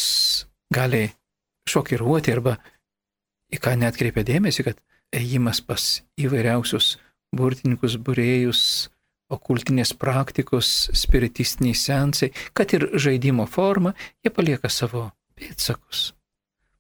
gali 0.74 1.08
šokiruoti 1.70 2.34
arba 2.34 2.58
į 3.54 3.60
ką 3.64 3.76
net 3.80 4.00
kreipia 4.00 4.26
dėmesį, 4.28 4.68
kad 4.68 4.80
ėjimas 5.16 5.62
pas 5.64 5.88
įvairiausius 6.20 6.96
burtininkus, 7.36 7.98
būrėjus, 8.00 8.62
okultinės 9.32 9.92
praktikos, 10.00 10.90
spiritistiniai 10.96 11.76
sensai, 11.76 12.32
kad 12.56 12.72
ir 12.76 12.88
žaidimo 12.96 13.48
forma, 13.48 13.94
jie 14.24 14.32
palieka 14.32 14.72
savo 14.72 15.10
pėtsakus. 15.36 16.12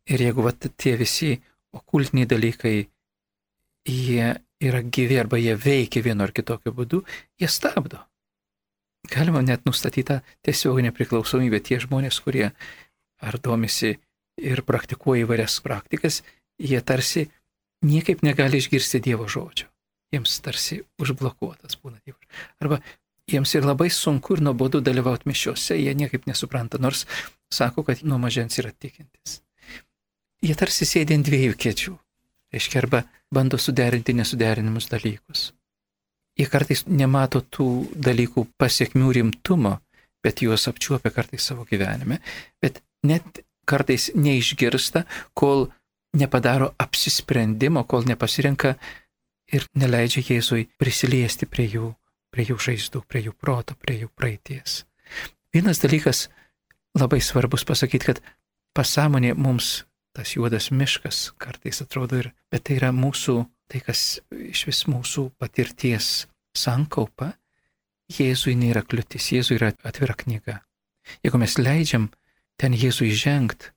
Ir 0.07 0.23
jeigu 0.23 0.45
vat, 0.45 0.69
tie 0.79 0.95
visi 0.99 1.33
okultiniai 1.75 2.29
dalykai 2.29 2.77
jie 3.87 4.35
yra 4.59 4.81
gyvi 4.81 5.19
arba 5.19 5.39
jie 5.39 5.55
veikia 5.55 6.03
vienu 6.03 6.25
ar 6.25 6.33
kitokiu 6.35 6.73
būdu, 6.75 7.03
jie 7.39 7.49
stabdo. 7.51 8.01
Galima 9.07 9.41
net 9.45 9.63
nustatyti 9.65 10.19
tiesioginę 10.43 10.91
priklausomybę 10.91 11.61
tie 11.63 11.79
žmonės, 11.79 12.19
kurie 12.23 12.51
ar 13.23 13.39
domisi 13.39 13.95
ir 14.37 14.61
praktikuoja 14.67 15.25
įvairias 15.25 15.61
praktikas, 15.63 16.21
jie 16.59 16.81
tarsi 16.81 17.27
niekaip 17.85 18.23
negali 18.25 18.59
išgirsti 18.61 19.01
Dievo 19.05 19.27
žodžio. 19.29 19.69
Jiems 20.13 20.37
tarsi 20.43 20.81
užblokuotas 21.01 21.79
būna 21.81 21.99
Dievas. 22.05 22.23
Arba 22.63 22.79
jiems 23.27 23.53
ir 23.55 23.67
labai 23.67 23.89
sunku 23.91 24.37
ir 24.37 24.43
nuobodu 24.43 24.81
dalyvauti 24.81 25.27
mišiuose, 25.29 25.75
jie 25.75 25.93
niekaip 25.95 26.27
nesupranta, 26.29 26.79
nors 26.79 27.05
sako, 27.51 27.83
kad 27.83 28.03
nuo 28.03 28.19
mažens 28.21 28.59
yra 28.61 28.71
tikintis. 28.71 29.41
Jie 30.43 30.55
tarsi 30.55 30.85
sėdi 30.85 31.17
ant 31.17 31.27
dviejų 31.27 31.57
kėdžių. 31.59 31.95
Reiškia, 32.53 32.81
arba 32.83 33.03
bando 33.33 33.57
suderinti 33.57 34.13
nesuderinimus 34.15 34.87
dalykus. 34.91 35.51
Jie 36.37 36.45
kartais 36.51 36.85
nemato 36.87 37.41
tų 37.41 37.67
dalykų 38.07 38.45
pasiekmių 38.61 39.11
rimtumo, 39.17 39.73
bet 40.23 40.43
juos 40.45 40.67
apčiuopia 40.69 41.11
kartais 41.11 41.47
savo 41.49 41.65
gyvenime. 41.65 42.19
Bet 42.61 42.83
net 43.03 43.41
kartais 43.67 44.11
neišgirsta, 44.15 45.03
kol 45.33 45.67
nepadaro 46.17 46.71
apsisprendimo, 46.79 47.83
kol 47.83 48.05
nepasirenka 48.07 48.75
ir 49.51 49.65
neleidžia 49.75 50.23
Jėzui 50.29 50.67
prisiliesti 50.79 51.47
prie 51.49 51.67
jų, 51.73 51.91
prie 52.31 52.47
jų 52.47 52.57
žaizdų, 52.67 53.03
prie 53.07 53.25
jų 53.27 53.33
proto, 53.33 53.75
prie 53.79 54.01
jų 54.03 54.11
praeities. 54.15 54.83
Vienas 55.53 55.81
dalykas 55.83 56.27
labai 56.97 57.19
svarbus 57.23 57.65
pasakyti, 57.67 58.11
kad 58.11 58.21
pasąmonė 58.77 59.33
mums 59.37 59.85
tas 60.17 60.33
juodas 60.33 60.71
miškas 60.73 61.31
kartais 61.37 61.83
atrodo 61.83 62.17
ir, 62.17 62.31
bet 62.49 62.65
tai 62.65 62.79
yra 62.79 62.89
mūsų, 62.95 63.37
tai 63.69 63.83
kas 63.85 64.19
iš 64.33 64.65
vis 64.69 64.85
mūsų 64.89 65.29
patirties 65.37 66.25
sankaupa, 66.57 67.35
Jėzui 68.07 68.53
nėra 68.55 68.85
kliūtis, 68.87 69.33
Jėzui 69.35 69.57
yra 69.57 69.73
atvira 69.83 70.15
knyga. 70.15 70.61
Jeigu 71.25 71.41
mes 71.41 71.57
leidžiam 71.59 72.07
ten 72.57 72.71
Jėzui 72.71 73.11
žengti, 73.11 73.73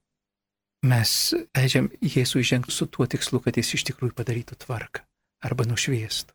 mes 0.86 1.14
leidžiam 1.58 1.90
Jėzui 2.00 2.44
žengti 2.46 2.72
su 2.72 2.86
tuo 2.86 3.08
tikslu, 3.10 3.42
kad 3.42 3.58
jis 3.58 3.74
iš 3.76 3.88
tikrųjų 3.90 4.14
padarytų 4.16 4.60
tvarką 4.64 5.02
arba 5.42 5.66
nušviestų. 5.66 6.32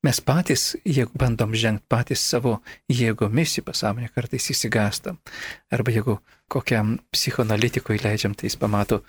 Mes 0.00 0.16
patys, 0.24 0.78
jeigu 0.88 1.12
bandom 1.20 1.52
žengti 1.52 1.84
patys 1.92 2.22
savo 2.24 2.54
jėgomis 2.88 3.58
į 3.60 3.64
pasąmonę, 3.66 4.08
kartais 4.14 4.46
įsigastam. 4.54 5.18
Arba 5.68 5.92
jeigu 5.92 6.14
kokiam 6.48 6.94
psichoanalitikui 7.12 8.00
leidžiam, 8.00 8.32
tai 8.32 8.48
jis 8.48 8.56
pamato 8.56 9.02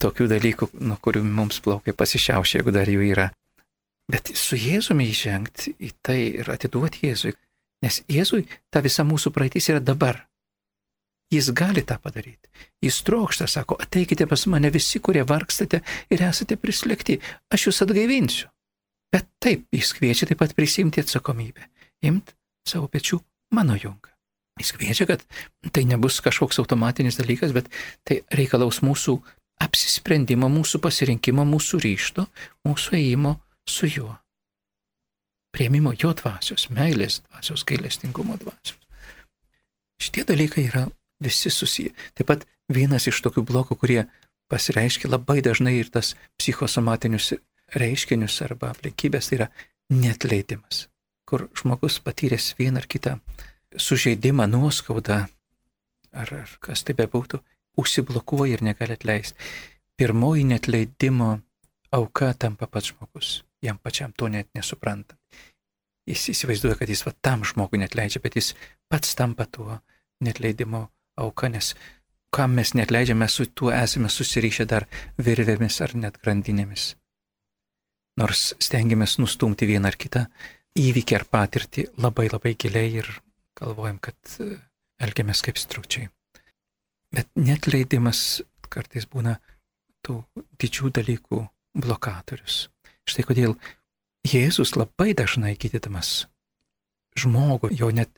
tokių 0.00 0.30
dalykų, 0.32 0.70
nuo 0.88 0.96
kurių 1.04 1.20
mums 1.26 1.60
plaukai 1.60 1.92
pasišiaušia, 1.92 2.62
jeigu 2.62 2.72
dar 2.72 2.88
jų 2.88 3.04
yra. 3.10 3.28
Bet 4.08 4.32
su 4.40 4.56
Jėzumi 4.56 5.10
įžengti 5.12 5.76
į 5.84 5.92
tai 6.00 6.18
ir 6.40 6.48
atiduoti 6.48 7.10
Jėzui, 7.10 7.36
nes 7.84 8.00
Jėzui 8.08 8.46
ta 8.72 8.80
visa 8.80 9.04
mūsų 9.04 9.34
praeitis 9.36 9.68
yra 9.68 9.84
dabar. 9.84 10.24
Jis 11.28 11.52
gali 11.52 11.84
tą 11.84 11.98
padaryti. 12.00 12.48
Jis 12.80 13.02
trokšta, 13.04 13.44
sako, 13.52 13.76
ateikite 13.76 14.24
pas 14.24 14.46
mane 14.48 14.72
visi, 14.72 14.96
kurie 14.96 15.28
vargstate 15.28 15.82
ir 16.08 16.24
esate 16.24 16.56
prislėgti, 16.56 17.20
aš 17.52 17.68
jūs 17.68 17.84
atgaivinsiu. 17.84 18.48
Bet 19.12 19.28
taip, 19.40 19.64
jis 19.72 19.94
kviečia 19.96 20.28
taip 20.28 20.40
pat 20.42 20.54
prisimti 20.56 21.00
atsakomybę, 21.00 21.64
imti 22.04 22.36
savo 22.68 22.88
pečių 22.92 23.20
mano 23.56 23.76
jungą. 23.78 24.12
Jis 24.58 24.74
kviečia, 24.74 25.06
kad 25.06 25.22
tai 25.72 25.84
nebus 25.86 26.18
kažkoks 26.20 26.58
automatinis 26.58 27.18
dalykas, 27.20 27.54
bet 27.54 27.70
tai 28.04 28.20
reikalaus 28.34 28.82
mūsų 28.82 29.16
apsisprendimo, 29.62 30.50
mūsų 30.50 30.80
pasirinkimo, 30.82 31.44
mūsų 31.46 31.80
ryšto, 31.84 32.26
mūsų 32.66 32.98
ėjimo 32.98 33.36
su 33.68 33.88
juo. 33.90 34.12
Prieimimo 35.54 35.94
jo 35.96 36.12
dvasios, 36.18 36.68
meilės 36.74 37.22
dvasios, 37.24 37.64
gailestingumo 37.66 38.36
dvasios. 38.42 38.76
Šitie 39.98 40.26
dalykai 40.28 40.68
yra 40.68 40.84
visi 41.24 41.50
susiję. 41.50 41.94
Taip 42.14 42.28
pat 42.30 42.44
vienas 42.70 43.08
iš 43.10 43.22
tokių 43.24 43.42
blokų, 43.48 43.78
kurie 43.80 44.02
pasireiškia 44.52 45.10
labai 45.10 45.40
dažnai 45.44 45.78
ir 45.80 45.90
tas 45.92 46.14
psichosomatinius 46.38 47.32
reiškinius 47.76 48.40
arba 48.46 48.72
aplinkybės, 48.72 49.28
tai 49.28 49.38
yra 49.38 49.48
netleidimas, 49.92 50.86
kur 51.28 51.48
žmogus 51.56 51.98
patyręs 52.04 52.54
vieną 52.58 52.82
ar 52.82 52.86
kitą 52.88 53.16
sužeidimą, 53.76 54.46
nuoskaudą, 54.48 55.24
ar, 56.12 56.32
ar 56.32 56.54
kas 56.64 56.84
tai 56.84 56.96
bebūtų, 56.98 57.40
užsiblokuoja 57.78 58.56
ir 58.56 58.64
negali 58.64 58.96
atleisti. 58.96 59.36
Pirmoji 59.98 60.44
netleidimo 60.48 61.38
auka 61.92 62.32
tampa 62.34 62.66
pats 62.66 62.92
žmogus, 62.92 63.42
jam 63.62 63.78
pačiam 63.82 64.12
to 64.12 64.28
net 64.28 64.48
nesuprantant. 64.54 65.18
Jis 66.08 66.30
įsivaizduoja, 66.32 66.78
kad 66.80 66.88
jis 66.88 67.04
va 67.04 67.12
tam 67.20 67.44
žmogui 67.44 67.82
net 67.82 67.94
leidžia, 67.98 68.22
bet 68.24 68.38
jis 68.38 68.54
pats 68.88 69.12
tampa 69.18 69.44
tuo 69.44 69.80
netleidimo 70.24 70.86
auka, 71.20 71.50
nes 71.52 71.74
kam 72.32 72.56
mes 72.56 72.72
net 72.74 72.92
leidžiame, 72.94 73.28
su 73.28 73.44
tuo 73.52 73.72
esame 73.74 74.08
susirišę 74.08 74.64
dar 74.68 74.88
virvėmis 75.20 75.82
ar 75.84 75.94
net 75.96 76.16
grandinėmis 76.22 76.94
nors 78.18 78.52
stengiamės 78.62 79.18
nustumti 79.22 79.68
vieną 79.68 79.92
ar 79.92 79.96
kitą 80.00 80.24
įvykį 80.78 81.18
ar 81.18 81.24
patirtį 81.30 81.86
labai 82.02 82.28
labai 82.32 82.54
giliai 82.58 83.00
ir 83.02 83.10
galvojam, 83.58 83.98
kad 84.02 84.16
e, 84.42 84.58
elgiamės 85.02 85.42
kaip 85.46 85.58
strukčiai. 85.58 86.08
Bet 87.14 87.30
net 87.38 87.70
leidimas 87.70 88.42
kartais 88.68 89.08
būna 89.08 89.38
tų 90.04 90.20
didžių 90.60 90.92
dalykų 90.98 91.40
blokatorius. 91.78 92.66
Štai 93.08 93.24
kodėl 93.26 93.56
Jėzus 94.28 94.74
labai 94.76 95.14
dažnai 95.16 95.54
gydydamas 95.56 96.26
žmogų, 97.18 97.70
jo 97.72 97.88
net 97.94 98.10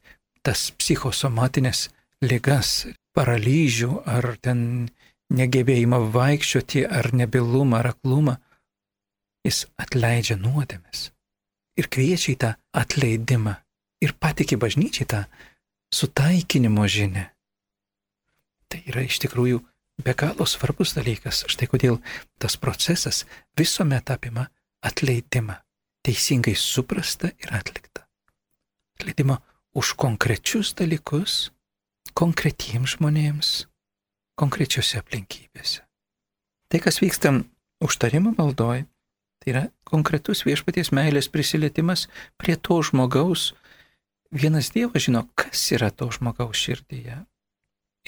tas 0.43 0.71
psichosomatinės 0.81 1.89
ligas, 2.25 2.89
paralyžių 3.17 4.03
ar 4.09 4.35
ten 4.43 4.89
negebėjimą 5.31 6.01
vaikščioti, 6.15 6.85
ar 6.89 7.13
nebilumą, 7.15 7.81
ar 7.81 7.93
aklumą, 7.93 8.39
Jis 9.47 9.65
atleidžia 9.81 10.37
nuodėmes 10.37 11.09
ir 11.81 11.89
kviečia 11.89 12.35
į 12.35 12.39
tą 12.43 12.51
atleidimą 12.77 13.55
ir 14.05 14.15
patikė 14.21 14.59
bažnyčiai 14.61 15.09
tą 15.09 15.25
sutaikinimo 15.95 16.85
žinę. 16.89 17.31
Tai 18.71 18.81
yra 18.93 19.05
iš 19.07 19.19
tikrųjų 19.25 19.63
be 20.05 20.15
galo 20.15 20.47
svarbus 20.47 20.95
dalykas. 20.97 21.45
Štai 21.51 21.69
kodėl 21.71 21.99
tas 22.41 22.57
procesas 22.61 23.25
visuomet 23.59 24.13
apima 24.13 24.47
atleidimą, 24.85 25.57
teisingai 26.07 26.55
suprasta 26.57 27.33
ir 27.41 27.53
atlikta. 27.57 28.07
Atleidimą 29.01 29.41
už 29.77 29.95
konkrečius 30.01 30.75
dalykus, 30.79 31.51
konkretiems 32.15 32.97
žmonėms, 32.97 33.51
konkrečiose 34.39 35.01
aplinkybėse. 35.01 35.85
Tai, 36.71 36.79
kas 36.79 37.01
vyksta 37.03 37.33
užtarimo 37.83 38.33
maldoj, 38.39 38.85
Tai 39.41 39.53
yra 39.55 39.63
konkretus 39.89 40.45
viešpaties 40.45 40.93
meilės 40.93 41.31
prisilietimas 41.33 42.07
prie 42.41 42.59
to 42.61 42.77
žmogaus. 42.85 43.55
Vienas 44.31 44.69
Dievas 44.75 45.07
žino, 45.07 45.25
kas 45.35 45.63
yra 45.75 45.89
to 45.91 46.11
žmogaus 46.13 46.61
širdyje. 46.61 47.23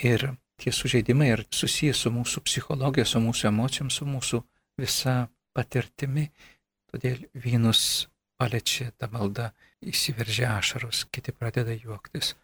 Ir 0.05 0.27
tie 0.61 0.73
sužeidimai 0.73 1.33
yra 1.33 1.47
susijęs 1.49 2.05
su 2.05 2.12
mūsų 2.12 2.45
psichologija, 2.47 3.09
su 3.09 3.23
mūsų 3.25 3.49
emocijom, 3.49 3.90
su 3.90 4.07
mūsų 4.07 4.42
visa 4.81 5.16
patirtimi. 5.57 6.29
Todėl 6.92 7.25
vienus 7.33 8.11
paliečia 8.37 8.90
ta 8.99 9.09
malda, 9.09 9.51
įsiveržia 9.83 10.53
ašaros, 10.59 11.07
kiti 11.11 11.33
pradeda 11.33 11.75
juoktis, 11.75 12.35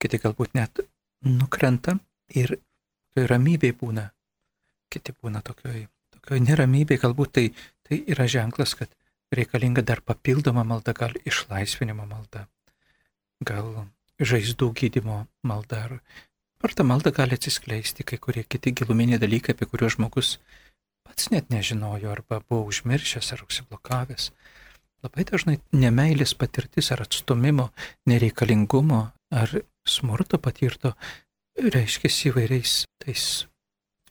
kiti 0.00 0.18
galbūt 0.22 0.56
net 0.56 0.80
nukrenta 1.26 1.98
ir 2.34 2.56
toj 3.14 3.28
ramybėje 3.30 3.76
būna, 3.80 4.06
kiti 4.90 5.14
būna 5.14 5.42
tokioj, 5.44 5.84
tokioj 6.30 6.46
neramybėje, 6.46 7.02
galbūt 7.02 7.30
tai 7.34 7.46
tai 7.90 8.04
yra 8.06 8.28
ženklas, 8.30 8.76
kad 8.78 8.90
reikalinga 9.34 9.82
dar 9.82 10.00
papildoma 10.00 10.62
malda, 10.62 10.94
gal 10.94 11.10
išlaisvinimo 11.26 12.06
malda, 12.06 12.46
gal 13.42 13.88
žaizdų 14.22 14.70
gydimo 14.78 15.26
malda. 15.42 15.80
Ar 15.88 15.96
per 16.62 16.74
tą 16.74 16.86
maldą 16.86 17.10
gali 17.10 17.34
atsiskleisti 17.34 18.06
kai 18.06 18.18
kurie 18.22 18.44
kiti 18.46 18.70
giluminiai 18.70 19.18
dalykai, 19.18 19.56
apie 19.56 19.66
kuriuos 19.66 19.96
žmogus 19.96 20.38
pats 21.02 21.32
net 21.34 21.50
nežinojo 21.50 22.12
arba 22.12 22.38
buvo 22.46 22.70
užmiršęs 22.70 23.32
ar 23.34 23.42
užsiblokavęs. 23.48 24.30
Labai 25.02 25.26
dažnai 25.26 25.58
nemailės 25.74 26.36
patirtis 26.38 26.92
ar 26.94 27.02
atstumimo, 27.02 27.72
nereikalingumo 28.06 29.02
ar 29.34 29.56
smurto 29.82 30.38
patirto 30.38 30.94
reiškia 31.58 32.30
įvairiais 32.30 32.84
tais 33.02 33.26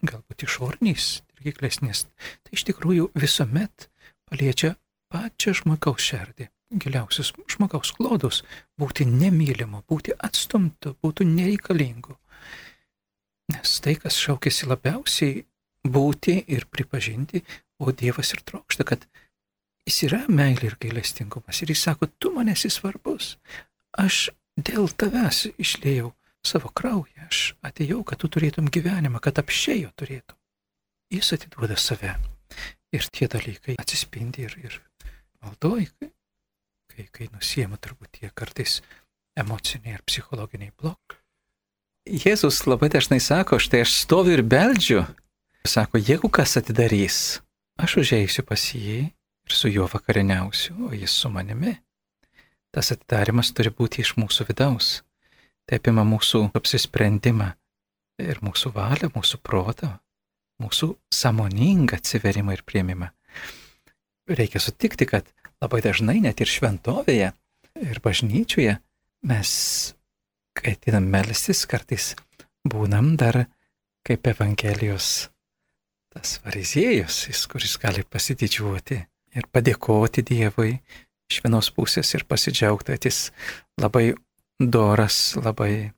galbūt 0.03 0.43
išorniais 0.43 1.21
dirgiklės, 1.39 1.81
nes 1.81 2.05
tai 2.43 2.55
iš 2.57 2.65
tikrųjų 2.67 3.09
visuomet 3.15 3.89
paliečia 4.29 4.75
pačią 5.09 5.55
žmogaus 5.57 6.03
šerdį, 6.03 6.49
giliausius 6.83 7.33
žmogaus 7.49 7.93
klodus, 7.97 8.43
būti 8.79 9.07
nemylimu, 9.09 9.83
būti 9.89 10.13
atstumtu, 10.13 10.95
būti 11.01 11.25
nereikalingu. 11.25 12.17
Nes 13.49 13.79
tai, 13.81 13.95
kas 13.97 14.19
šaukėsi 14.19 14.69
labiausiai 14.69 15.45
būti 15.87 16.37
ir 16.53 16.67
pripažinti, 16.69 17.41
o 17.79 17.91
Dievas 17.95 18.33
ir 18.35 18.43
trokšta, 18.45 18.85
kad 18.85 19.07
jis 19.87 20.03
yra 20.09 20.25
meilė 20.27 20.69
ir 20.69 20.77
gailestingumas. 20.81 21.63
Ir 21.63 21.73
jis 21.73 21.87
sako, 21.87 22.11
tu 22.19 22.33
man 22.35 22.51
esi 22.51 22.69
svarbus. 22.69 23.37
Aš 23.97 24.27
dėl 24.59 24.91
tavęs 24.91 25.47
išlėjau 25.57 26.11
savo 26.45 26.69
kraują, 26.75 27.25
aš 27.25 27.53
atėjau, 27.65 28.03
kad 28.05 28.21
tu 28.21 28.29
turėtum 28.29 28.69
gyvenimą, 28.69 29.23
kad 29.23 29.41
apšėjo 29.41 29.95
turėtum 29.97 30.38
jis 31.09 31.33
atiduoda 31.33 31.77
save. 31.77 32.15
Ir 32.93 33.05
tie 33.13 33.27
dalykai 33.29 33.75
atsispindi 33.81 34.47
ir, 34.47 34.55
ir 34.65 34.79
maldoj, 35.43 35.85
kai, 36.89 37.05
kai 37.13 37.29
nusiema 37.33 37.77
turbūt 37.77 38.19
tie 38.19 38.31
kartais 38.33 38.79
emociniai 39.37 39.97
ar 39.97 40.05
psichologiniai 40.07 40.73
blokai. 40.77 41.19
Jėzus 42.09 42.63
labai 42.65 42.89
dažnai 42.89 43.19
sako, 43.21 43.59
štai 43.61 43.83
aš 43.85 43.93
stoviu 44.01 44.39
ir 44.39 44.41
beldžiu. 44.41 45.03
Sako, 45.67 45.99
jeigu 46.01 46.31
kas 46.33 46.57
atidarys, 46.57 47.39
aš 47.77 47.99
užeisiu 48.01 48.45
pas 48.47 48.63
jį 48.73 49.03
ir 49.05 49.53
su 49.53 49.69
juo 49.69 49.85
vakarieniausiu, 49.91 50.87
o 50.89 50.95
jis 50.95 51.13
su 51.13 51.29
manimi. 51.29 51.75
Tas 52.73 52.89
atidarimas 52.95 53.51
turi 53.53 53.69
būti 53.73 54.01
iš 54.01 54.15
mūsų 54.17 54.47
vidaus. 54.49 54.89
Tai 55.69 55.77
apima 55.77 56.05
mūsų 56.07 56.47
apsisprendimą 56.57 57.51
ir 58.25 58.41
mūsų 58.41 58.73
valią, 58.73 59.11
mūsų 59.13 59.37
protą, 59.45 59.91
mūsų 60.59 60.93
samoningą 61.13 61.99
atsiverimą 61.99 62.57
ir 62.57 62.63
prieimimą. 62.67 63.09
Reikia 64.29 64.61
sutikti, 64.61 65.07
kad 65.09 65.29
labai 65.61 65.81
dažnai 65.83 66.19
net 66.23 66.41
ir 66.43 66.49
šventovėje 66.51 67.31
ir 67.79 68.01
bažnyčioje 68.03 68.77
mes, 69.29 69.51
kai 70.57 70.75
ateinam 70.75 71.09
melstis, 71.11 71.65
kartais 71.69 72.13
būnam 72.67 73.15
dar 73.19 73.45
kaip 74.07 74.27
Evangelijos 74.27 75.29
tas 76.09 76.39
fariziejus, 76.43 77.27
jis, 77.29 77.43
kuris 77.49 77.75
gali 77.81 78.03
pasididžiuoti 78.03 78.97
ir 79.37 79.45
padėkoti 79.53 80.23
Dievui 80.25 80.79
iš 81.29 81.43
vienos 81.45 81.69
pusės 81.75 82.09
ir 82.17 82.25
pasidžiaugti, 82.25 82.95
kad 82.95 83.05
jis 83.05 83.29
labai 83.79 84.15
doras, 84.59 85.35
labai 85.37 85.91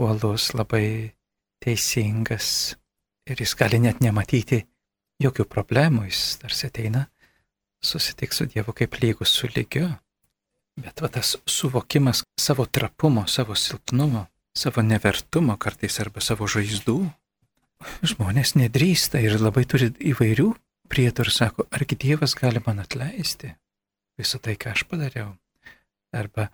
uolus, 0.00 0.50
labai 0.54 1.12
teisingas 1.64 2.76
ir 3.30 3.40
jis 3.40 3.54
gali 3.58 3.80
net 3.82 4.02
nematyti 4.02 4.64
jokių 5.22 5.46
problemų, 5.48 6.06
jis 6.10 6.40
tarsi 6.42 6.68
ateina 6.68 7.06
susitiks 7.84 8.40
su 8.40 8.46
Dievu 8.50 8.74
kaip 8.76 8.98
lygus 9.00 9.32
su 9.36 9.48
lygiu. 9.54 9.88
Bet 10.80 11.02
va 11.02 11.10
tas 11.12 11.34
suvokimas 11.48 12.22
savo 12.40 12.66
trapumo, 12.66 13.26
savo 13.28 13.56
silpnumo, 13.56 14.26
savo 14.56 14.82
nevertumo 14.82 15.56
kartais 15.60 15.98
arba 16.00 16.22
savo 16.24 16.48
žaizdų, 16.48 16.98
žmonės 18.12 18.54
nedrįsta 18.56 19.20
ir 19.24 19.38
labai 19.40 19.64
turi 19.68 19.90
įvairių 20.12 20.50
prietų 20.90 21.26
ir 21.26 21.32
sako, 21.32 21.66
argi 21.70 21.98
Dievas 22.00 22.34
gali 22.38 22.62
man 22.66 22.82
atleisti 22.82 23.54
visą 24.20 24.40
tai, 24.42 24.56
ką 24.60 24.74
aš 24.74 24.84
padariau. 24.90 25.34
Arba 26.12 26.48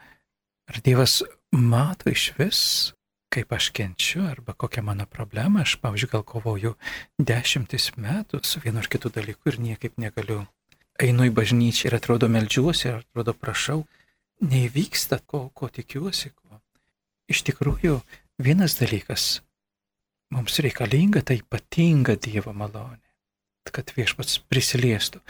ar 0.71 0.83
Dievas 0.85 1.23
mato 1.51 2.11
iš 2.13 2.31
vis, 2.39 2.61
kaip 3.33 3.53
aš 3.53 3.71
kenčiu, 3.77 4.25
arba 4.31 4.55
kokia 4.55 4.83
mano 4.83 5.07
problema. 5.07 5.63
Aš, 5.63 5.77
pavyzdžiui, 5.83 6.11
gal 6.13 6.25
kovoju 6.27 6.75
dešimtis 7.19 7.93
metų 7.97 8.43
su 8.47 8.63
vienu 8.65 8.83
ar 8.83 8.89
kitu 8.91 9.11
dalyku 9.13 9.53
ir 9.53 9.59
niekaip 9.61 9.99
negaliu. 10.01 10.45
Einu 11.03 11.27
į 11.29 11.33
bažnyčią 11.37 11.91
ir 11.91 11.99
atrodo 11.99 12.29
melžiuosi, 12.33 12.89
ir 12.89 13.03
atrodo 13.03 13.35
prašau, 13.37 13.83
neįvyksta 14.41 15.21
ko, 15.29 15.49
ko 15.53 15.69
tikiuosi. 15.69 16.33
Ko. 16.33 16.61
Iš 17.29 17.43
tikrųjų, 17.51 17.99
vienas 18.41 18.79
dalykas, 18.81 19.27
mums 20.33 20.57
reikalinga 20.65 21.25
ta 21.27 21.37
ypatinga 21.37 22.17
Dievo 22.23 22.55
malonė, 22.57 23.03
kad 23.69 23.93
viešpats 23.97 24.41
prisiliestų. 24.49 25.21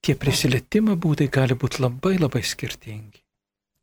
Tie 0.00 0.14
prisilietimo 0.16 0.94
būdai 0.96 1.28
gali 1.28 1.56
būti 1.58 1.82
labai 1.82 2.16
labai 2.16 2.40
skirtingi. 2.46 3.20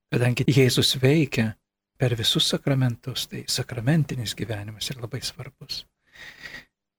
Kadangi 0.09 0.47
Jėzus 0.49 0.95
veikia 1.03 1.51
per 1.97 2.15
visus 2.15 2.47
sakramentus, 2.49 3.27
tai 3.27 3.43
sakramentinis 3.49 4.35
gyvenimas 4.37 4.91
yra 4.93 5.05
labai 5.05 5.21
svarbus. 5.25 5.85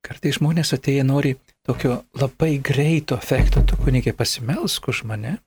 Kartai 0.04 0.32
žmonės 0.34 0.72
atėję 0.76 1.04
nori 1.06 1.34
tokio 1.66 2.02
labai 2.18 2.58
greito 2.64 3.18
efekto, 3.18 3.64
tu 3.66 3.76
kunigai 3.76 4.14
pasimelsk 4.16 4.88
už 4.92 5.02
mane, 5.10 5.38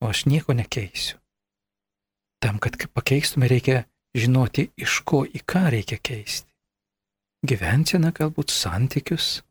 o 0.00 0.08
aš 0.12 0.26
nieko 0.28 0.56
nekeisiu. 0.56 1.18
Tam, 2.44 2.60
kad 2.60 2.76
pakeistume, 2.92 3.48
reikia 3.48 3.86
žinoti, 4.14 4.68
iš 4.76 5.00
ko 5.08 5.24
į 5.24 5.40
ką 5.48 5.66
reikia 5.72 5.96
keisti. 5.96 6.50
Gyvenseną, 7.44 8.12
galbūt 8.16 8.52
santykius. 8.52 9.42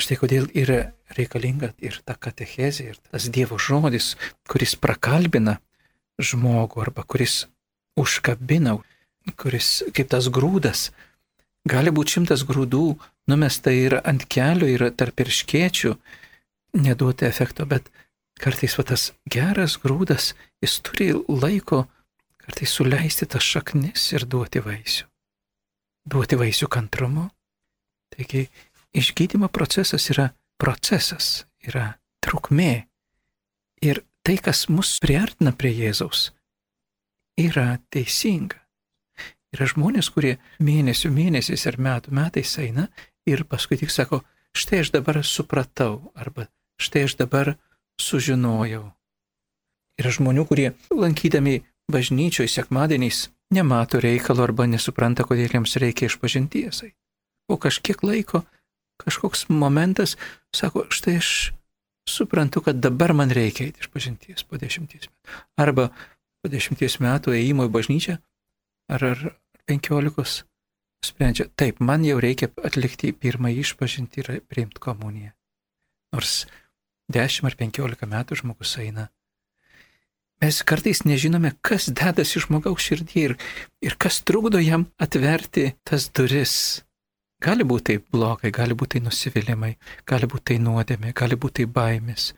Štai 0.00 0.16
kodėl 0.20 0.46
yra 0.56 0.92
reikalinga 1.16 1.72
ir 1.84 1.98
ta 2.04 2.14
katechezė, 2.16 2.92
ir 2.92 3.00
tas 3.08 3.28
Dievo 3.32 3.58
žodis, 3.60 4.14
kuris 4.48 4.76
prakalbina 4.80 5.58
žmogų 6.20 6.84
arba 6.84 7.04
kuris 7.04 7.42
užkabina, 8.00 8.76
kuris 9.40 9.82
kaip 9.94 10.10
tas 10.12 10.28
grūdas. 10.32 10.88
Gali 11.68 11.92
būti 11.92 12.16
šimtas 12.16 12.44
grūdų, 12.48 12.84
numesta 13.28 13.72
ir 13.74 13.98
ant 14.00 14.24
kelio, 14.32 14.68
ir 14.68 14.88
tarp 14.96 15.20
irškiečių, 15.20 15.94
neduoti 16.80 17.26
efekto, 17.28 17.66
bet 17.68 17.90
kartais 18.40 18.76
va 18.78 18.86
tas 18.88 19.10
geras 19.28 19.76
grūdas, 19.82 20.32
jis 20.64 20.78
turi 20.86 21.10
laiko 21.28 21.84
kartais 22.40 22.72
suleisti 22.72 23.28
tas 23.28 23.44
šaknis 23.44 24.08
ir 24.16 24.26
duoti 24.26 24.62
vaisių. 24.64 25.06
Duoti 26.10 26.38
vaisių 26.40 26.68
kantrumu. 26.72 27.28
Taigi 28.10 28.48
išgydymo 28.96 29.50
procesas 29.52 30.08
yra 30.10 30.30
procesas, 30.58 31.44
yra 31.62 32.00
trukmė. 32.24 32.86
Ir 33.84 34.02
tai, 34.26 34.36
kas 34.40 34.66
mus 34.72 34.96
priartina 35.00 35.52
prie 35.56 35.72
Jėzaus, 35.76 36.30
yra 37.40 37.78
teisinga. 37.92 38.58
Yra 39.50 39.66
žmonės, 39.66 40.10
kurie 40.14 40.36
mėnesių 40.62 41.10
mėnesiais 41.10 41.66
ar 41.66 41.78
metų 41.82 42.14
metais 42.14 42.52
eina 42.62 42.86
ir 43.26 43.42
paskui 43.48 43.80
tik 43.80 43.90
sako, 43.90 44.22
štai 44.54 44.84
aš 44.84 44.92
dabar 44.94 45.20
supratau 45.26 46.12
arba 46.14 46.46
štai 46.80 47.08
aš 47.08 47.16
dabar 47.18 47.56
sužinojau. 48.00 48.86
Yra 50.00 50.12
žmonių, 50.14 50.46
kurie 50.48 50.70
lankydami 50.94 51.60
bažnyčioje 51.90 52.48
sekmadieniais 52.48 53.28
nemato 53.50 54.00
reikalo 54.00 54.46
arba 54.46 54.68
nesupranta, 54.70 55.26
kodėl 55.26 55.50
jiems 55.50 55.76
reikia 55.82 56.08
išpažintiesai. 56.08 56.94
O 57.50 57.58
kažkiek 57.58 58.00
laiko, 58.06 58.44
kažkoks 59.02 59.48
momentas, 59.50 60.14
sako, 60.54 60.86
štai 60.94 61.18
aš 61.18 61.32
suprantu, 62.08 62.62
kad 62.64 62.80
dabar 62.80 63.12
man 63.18 63.34
reikia 63.34 63.66
eiti 63.66 63.82
išpažinties 63.82 64.46
po 64.46 64.60
dešimties 64.62 65.10
metų. 65.10 65.42
Arba 65.60 65.90
po 66.40 66.50
dešimties 66.52 66.98
metų 67.04 67.34
ėjimo 67.36 67.68
į 67.68 67.74
bažnyčią 67.74 68.16
ar, 68.90 69.04
ar 69.04 69.22
penkiolikos 69.68 70.42
sprendžia, 71.04 71.48
taip, 71.56 71.80
man 71.80 72.04
jau 72.04 72.18
reikia 72.20 72.50
atlikti 72.64 73.12
pirmąjį 73.16 73.62
išpažinti 73.64 74.22
ir 74.22 74.32
priimti 74.48 74.82
komuniją. 74.82 75.32
Nors 76.14 76.44
10 77.12 77.48
ar 77.48 77.56
15 77.58 78.10
metų 78.10 78.38
žmogus 78.42 78.76
eina. 78.82 79.08
Mes 80.40 80.62
kartais 80.64 81.02
nežinome, 81.04 81.52
kas 81.60 81.90
dedasi 81.92 82.40
žmogaus 82.40 82.86
širdį 82.86 83.24
ir, 83.26 83.34
ir 83.84 83.96
kas 84.00 84.22
trukdo 84.24 84.60
jam 84.62 84.86
atverti 84.96 85.74
tas 85.84 86.08
duris. 86.16 86.54
Gali 87.44 87.64
būti 87.64 87.86
tai 87.90 88.12
blogai, 88.12 88.52
gali 88.52 88.76
būti 88.76 88.98
tai 88.98 89.04
nusivylimai, 89.04 89.74
gali 90.08 90.28
būti 90.28 90.52
tai 90.52 90.56
nuodėmė, 90.64 91.12
gali 91.16 91.36
būti 91.40 91.62
tai 91.62 91.72
baimės, 91.76 92.30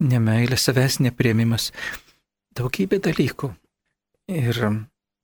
nemailė, 0.00 0.56
savęs 0.60 1.00
nepriemimas, 1.04 1.70
daugybė 2.56 3.00
dalykų. 3.04 3.50
Ir 4.32 4.60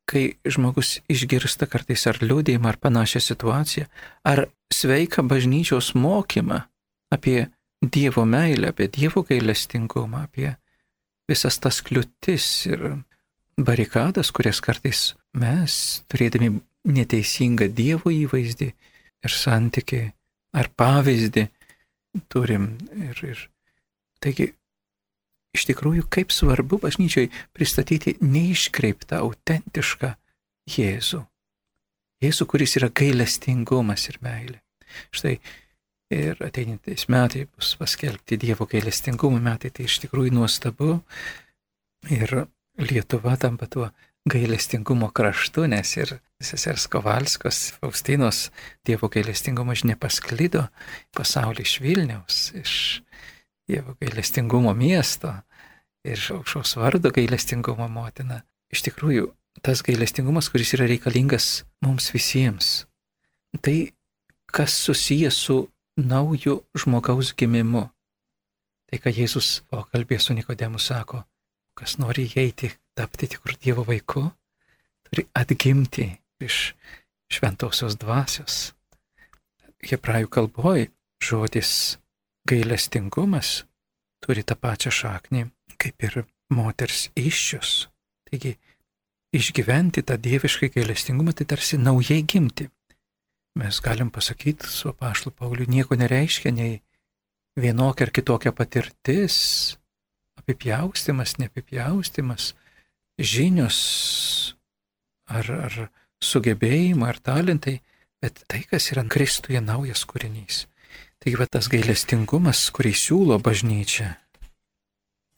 kai 0.09 0.25
žmogus 0.45 0.99
išgirsta 1.11 1.67
kartais 1.71 2.05
ar 2.11 2.19
liūdėjimą, 2.23 2.73
ar 2.73 2.79
panašią 2.83 3.23
situaciją, 3.23 3.87
ar 4.29 4.47
sveiką 4.73 5.25
bažnyčios 5.29 5.93
mokymą 5.95 6.63
apie 7.13 7.49
Dievo 7.83 8.25
meilę, 8.25 8.69
apie 8.71 8.87
Dievo 8.89 9.25
gailestingumą, 9.27 10.27
apie 10.29 10.53
visas 11.31 11.59
tas 11.59 11.81
kliūtis 11.83 12.47
ir 12.71 12.85
barikadas, 13.59 14.31
kurias 14.31 14.61
kartais 14.63 15.13
mes, 15.35 15.75
turėdami 16.13 16.53
neteisingą 16.87 17.69
Dievo 17.75 18.13
įvaizdį 18.15 18.69
ir 19.23 19.35
santyki 19.35 20.05
ar 20.55 20.69
pavyzdį, 20.77 21.47
turim. 22.33 22.75
Ir, 22.93 23.23
ir. 23.33 23.43
Taigi, 24.23 24.53
iš 25.57 25.67
tikrųjų, 25.69 26.07
kaip 26.13 26.33
svarbu 26.33 26.81
bažnyčiai 26.83 27.31
pristatyti 27.57 28.17
neiškreiptą, 28.25 29.21
autentišką 29.23 30.15
Jėzų. 30.73 31.25
Jėzų, 32.23 32.47
kuris 32.47 32.77
yra 32.79 32.89
gailestingumas 32.95 34.07
ir 34.13 34.21
meilė. 34.23 34.61
Štai 35.15 35.37
ir 36.13 36.39
ateinantis 36.45 37.09
metai 37.13 37.47
bus 37.51 37.75
paskelbti 37.81 38.39
Dievo 38.41 38.69
gailestingumo 38.71 39.41
metai, 39.43 39.73
tai 39.75 39.89
iš 39.89 39.99
tikrųjų 40.05 40.35
nuostabu. 40.37 41.01
Ir 42.13 42.45
Lietuva 42.83 43.35
tampa 43.37 43.67
tuo 43.69 43.91
gailestingumo 44.29 45.11
kraštu, 45.13 45.67
nes 45.69 45.97
ir 45.99 46.15
sesers 46.43 46.87
Kovalskos, 46.91 47.73
Faustinos 47.81 48.47
Dievo 48.87 49.11
gailestingumo 49.13 49.75
žinia 49.77 49.99
pasklido 50.01 50.69
pasaulį 51.17 51.67
iš 51.67 51.75
Vilniaus, 51.83 52.39
iš 52.59 52.75
Dievo 53.69 53.95
gailestingumo 54.01 54.75
miesto, 54.75 55.33
iš 56.05 56.31
aukštos 56.37 56.77
vardo 56.77 57.13
gailestingumo 57.15 57.87
motina. 57.89 58.43
Iš 58.73 58.83
tikrųjų, 58.89 59.29
tas 59.63 59.85
gailestingumas, 59.87 60.49
kuris 60.51 60.73
yra 60.77 60.89
reikalingas 60.91 61.63
mums 61.85 62.09
visiems, 62.15 62.87
tai 63.61 63.93
kas 64.53 64.75
susijęs 64.87 65.39
su 65.47 65.59
naujų 66.01 66.59
žmogaus 66.79 67.35
gimimu. 67.39 67.87
Tai, 68.89 68.99
ką 69.01 69.13
Jėzus 69.13 69.63
pokalbė 69.73 70.19
su 70.21 70.35
Nikodemu 70.37 70.81
sako, 70.81 71.23
kas 71.79 71.97
nori 72.01 72.27
įeiti, 72.29 72.73
tapti 72.97 73.29
tikrų 73.33 73.57
Dievo 73.61 73.87
vaiku, 73.89 74.27
turi 75.09 75.25
atgimti 75.37 76.11
iš 76.43 76.75
šventosios 77.33 77.97
dvasios. 78.01 78.73
Hebrajų 79.83 80.29
kalboje 80.33 80.91
žodis 81.25 82.02
gailestingumas 82.49 83.63
turi 84.23 84.45
tą 84.47 84.57
pačią 84.59 84.93
šaknį 84.95 85.47
kaip 85.81 86.07
ir 86.07 86.23
moters 86.53 87.09
iššius. 87.19 87.73
Taigi 88.29 88.57
išgyventi 89.35 90.05
tą 90.07 90.19
dievišką 90.21 90.71
gailestingumą 90.77 91.35
tai 91.37 91.49
tarsi 91.49 91.81
naujai 91.81 92.23
gimti. 92.23 92.71
mes 93.55 93.81
galim 93.85 94.11
pasakyti 94.11 94.67
su 94.67 94.89
apaštu 94.89 95.31
Pauliu, 95.31 95.67
nieko 95.69 95.95
nereiškia 95.95 96.51
nei 96.57 96.81
vienokia 97.61 98.07
ar 98.07 98.11
kitokia 98.11 98.53
patirtis, 98.53 99.77
apipjaustimas, 100.41 101.37
neapipjaustimas, 101.37 102.55
žinios 103.21 104.55
ar, 105.29 105.51
ar 105.69 105.77
sugebėjimai 106.25 107.11
ar 107.13 107.21
talentai, 107.21 107.83
bet 108.23 108.41
tai, 108.49 108.63
kas 108.71 108.89
yra 108.95 109.05
Kristuje 109.05 109.61
naujas 109.61 110.07
kūrinys. 110.09 110.65
Taigi, 111.23 111.39
va 111.39 111.47
tas 111.47 111.69
gailestingumas, 111.71 112.65
kurį 112.75 112.91
siūlo 112.99 113.37
bažnyčia, 113.39 114.09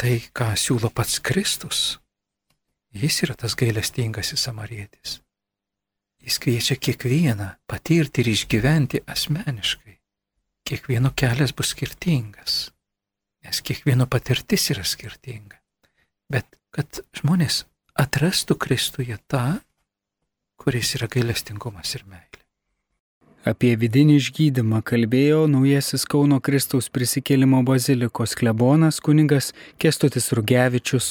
tai, 0.01 0.15
ką 0.33 0.55
siūlo 0.57 0.89
pats 0.89 1.19
Kristus, 1.21 1.81
jis 2.97 3.19
yra 3.27 3.35
tas 3.37 3.53
gailestingasis 3.53 4.47
samarietis. 4.47 5.19
Jis 6.25 6.39
kviečia 6.41 6.79
kiekvieną 6.81 7.51
patirti 7.69 8.25
ir 8.25 8.31
išgyventi 8.33 9.03
asmeniškai. 9.05 9.99
Kiekvieno 10.65 11.11
kelias 11.13 11.53
bus 11.53 11.75
skirtingas, 11.75 12.55
nes 13.45 13.61
kiekvieno 13.61 14.07
patirtis 14.09 14.71
yra 14.73 14.87
skirtinga. 14.89 15.61
Bet 16.33 16.49
kad 16.73 17.03
žmonės 17.21 17.67
atrastų 18.01 18.57
Kristuje 18.57 19.21
tą, 19.29 19.61
kuris 20.57 20.95
yra 20.97 21.11
gailestingumas 21.13 21.93
ir 21.99 22.09
meilė. 22.09 22.44
Apie 23.45 23.75
vidinį 23.77 24.15
išgydymą 24.17 24.79
kalbėjo 24.89 25.43
naujasis 25.53 26.07
Kauno 26.09 26.39
Kristaus 26.41 26.89
prisikėlimo 26.89 27.61
bazilikos 27.69 28.33
klebonas 28.41 29.03
kuningas 29.05 29.51
Kestutis 29.77 30.31
Rugevičius 30.33 31.11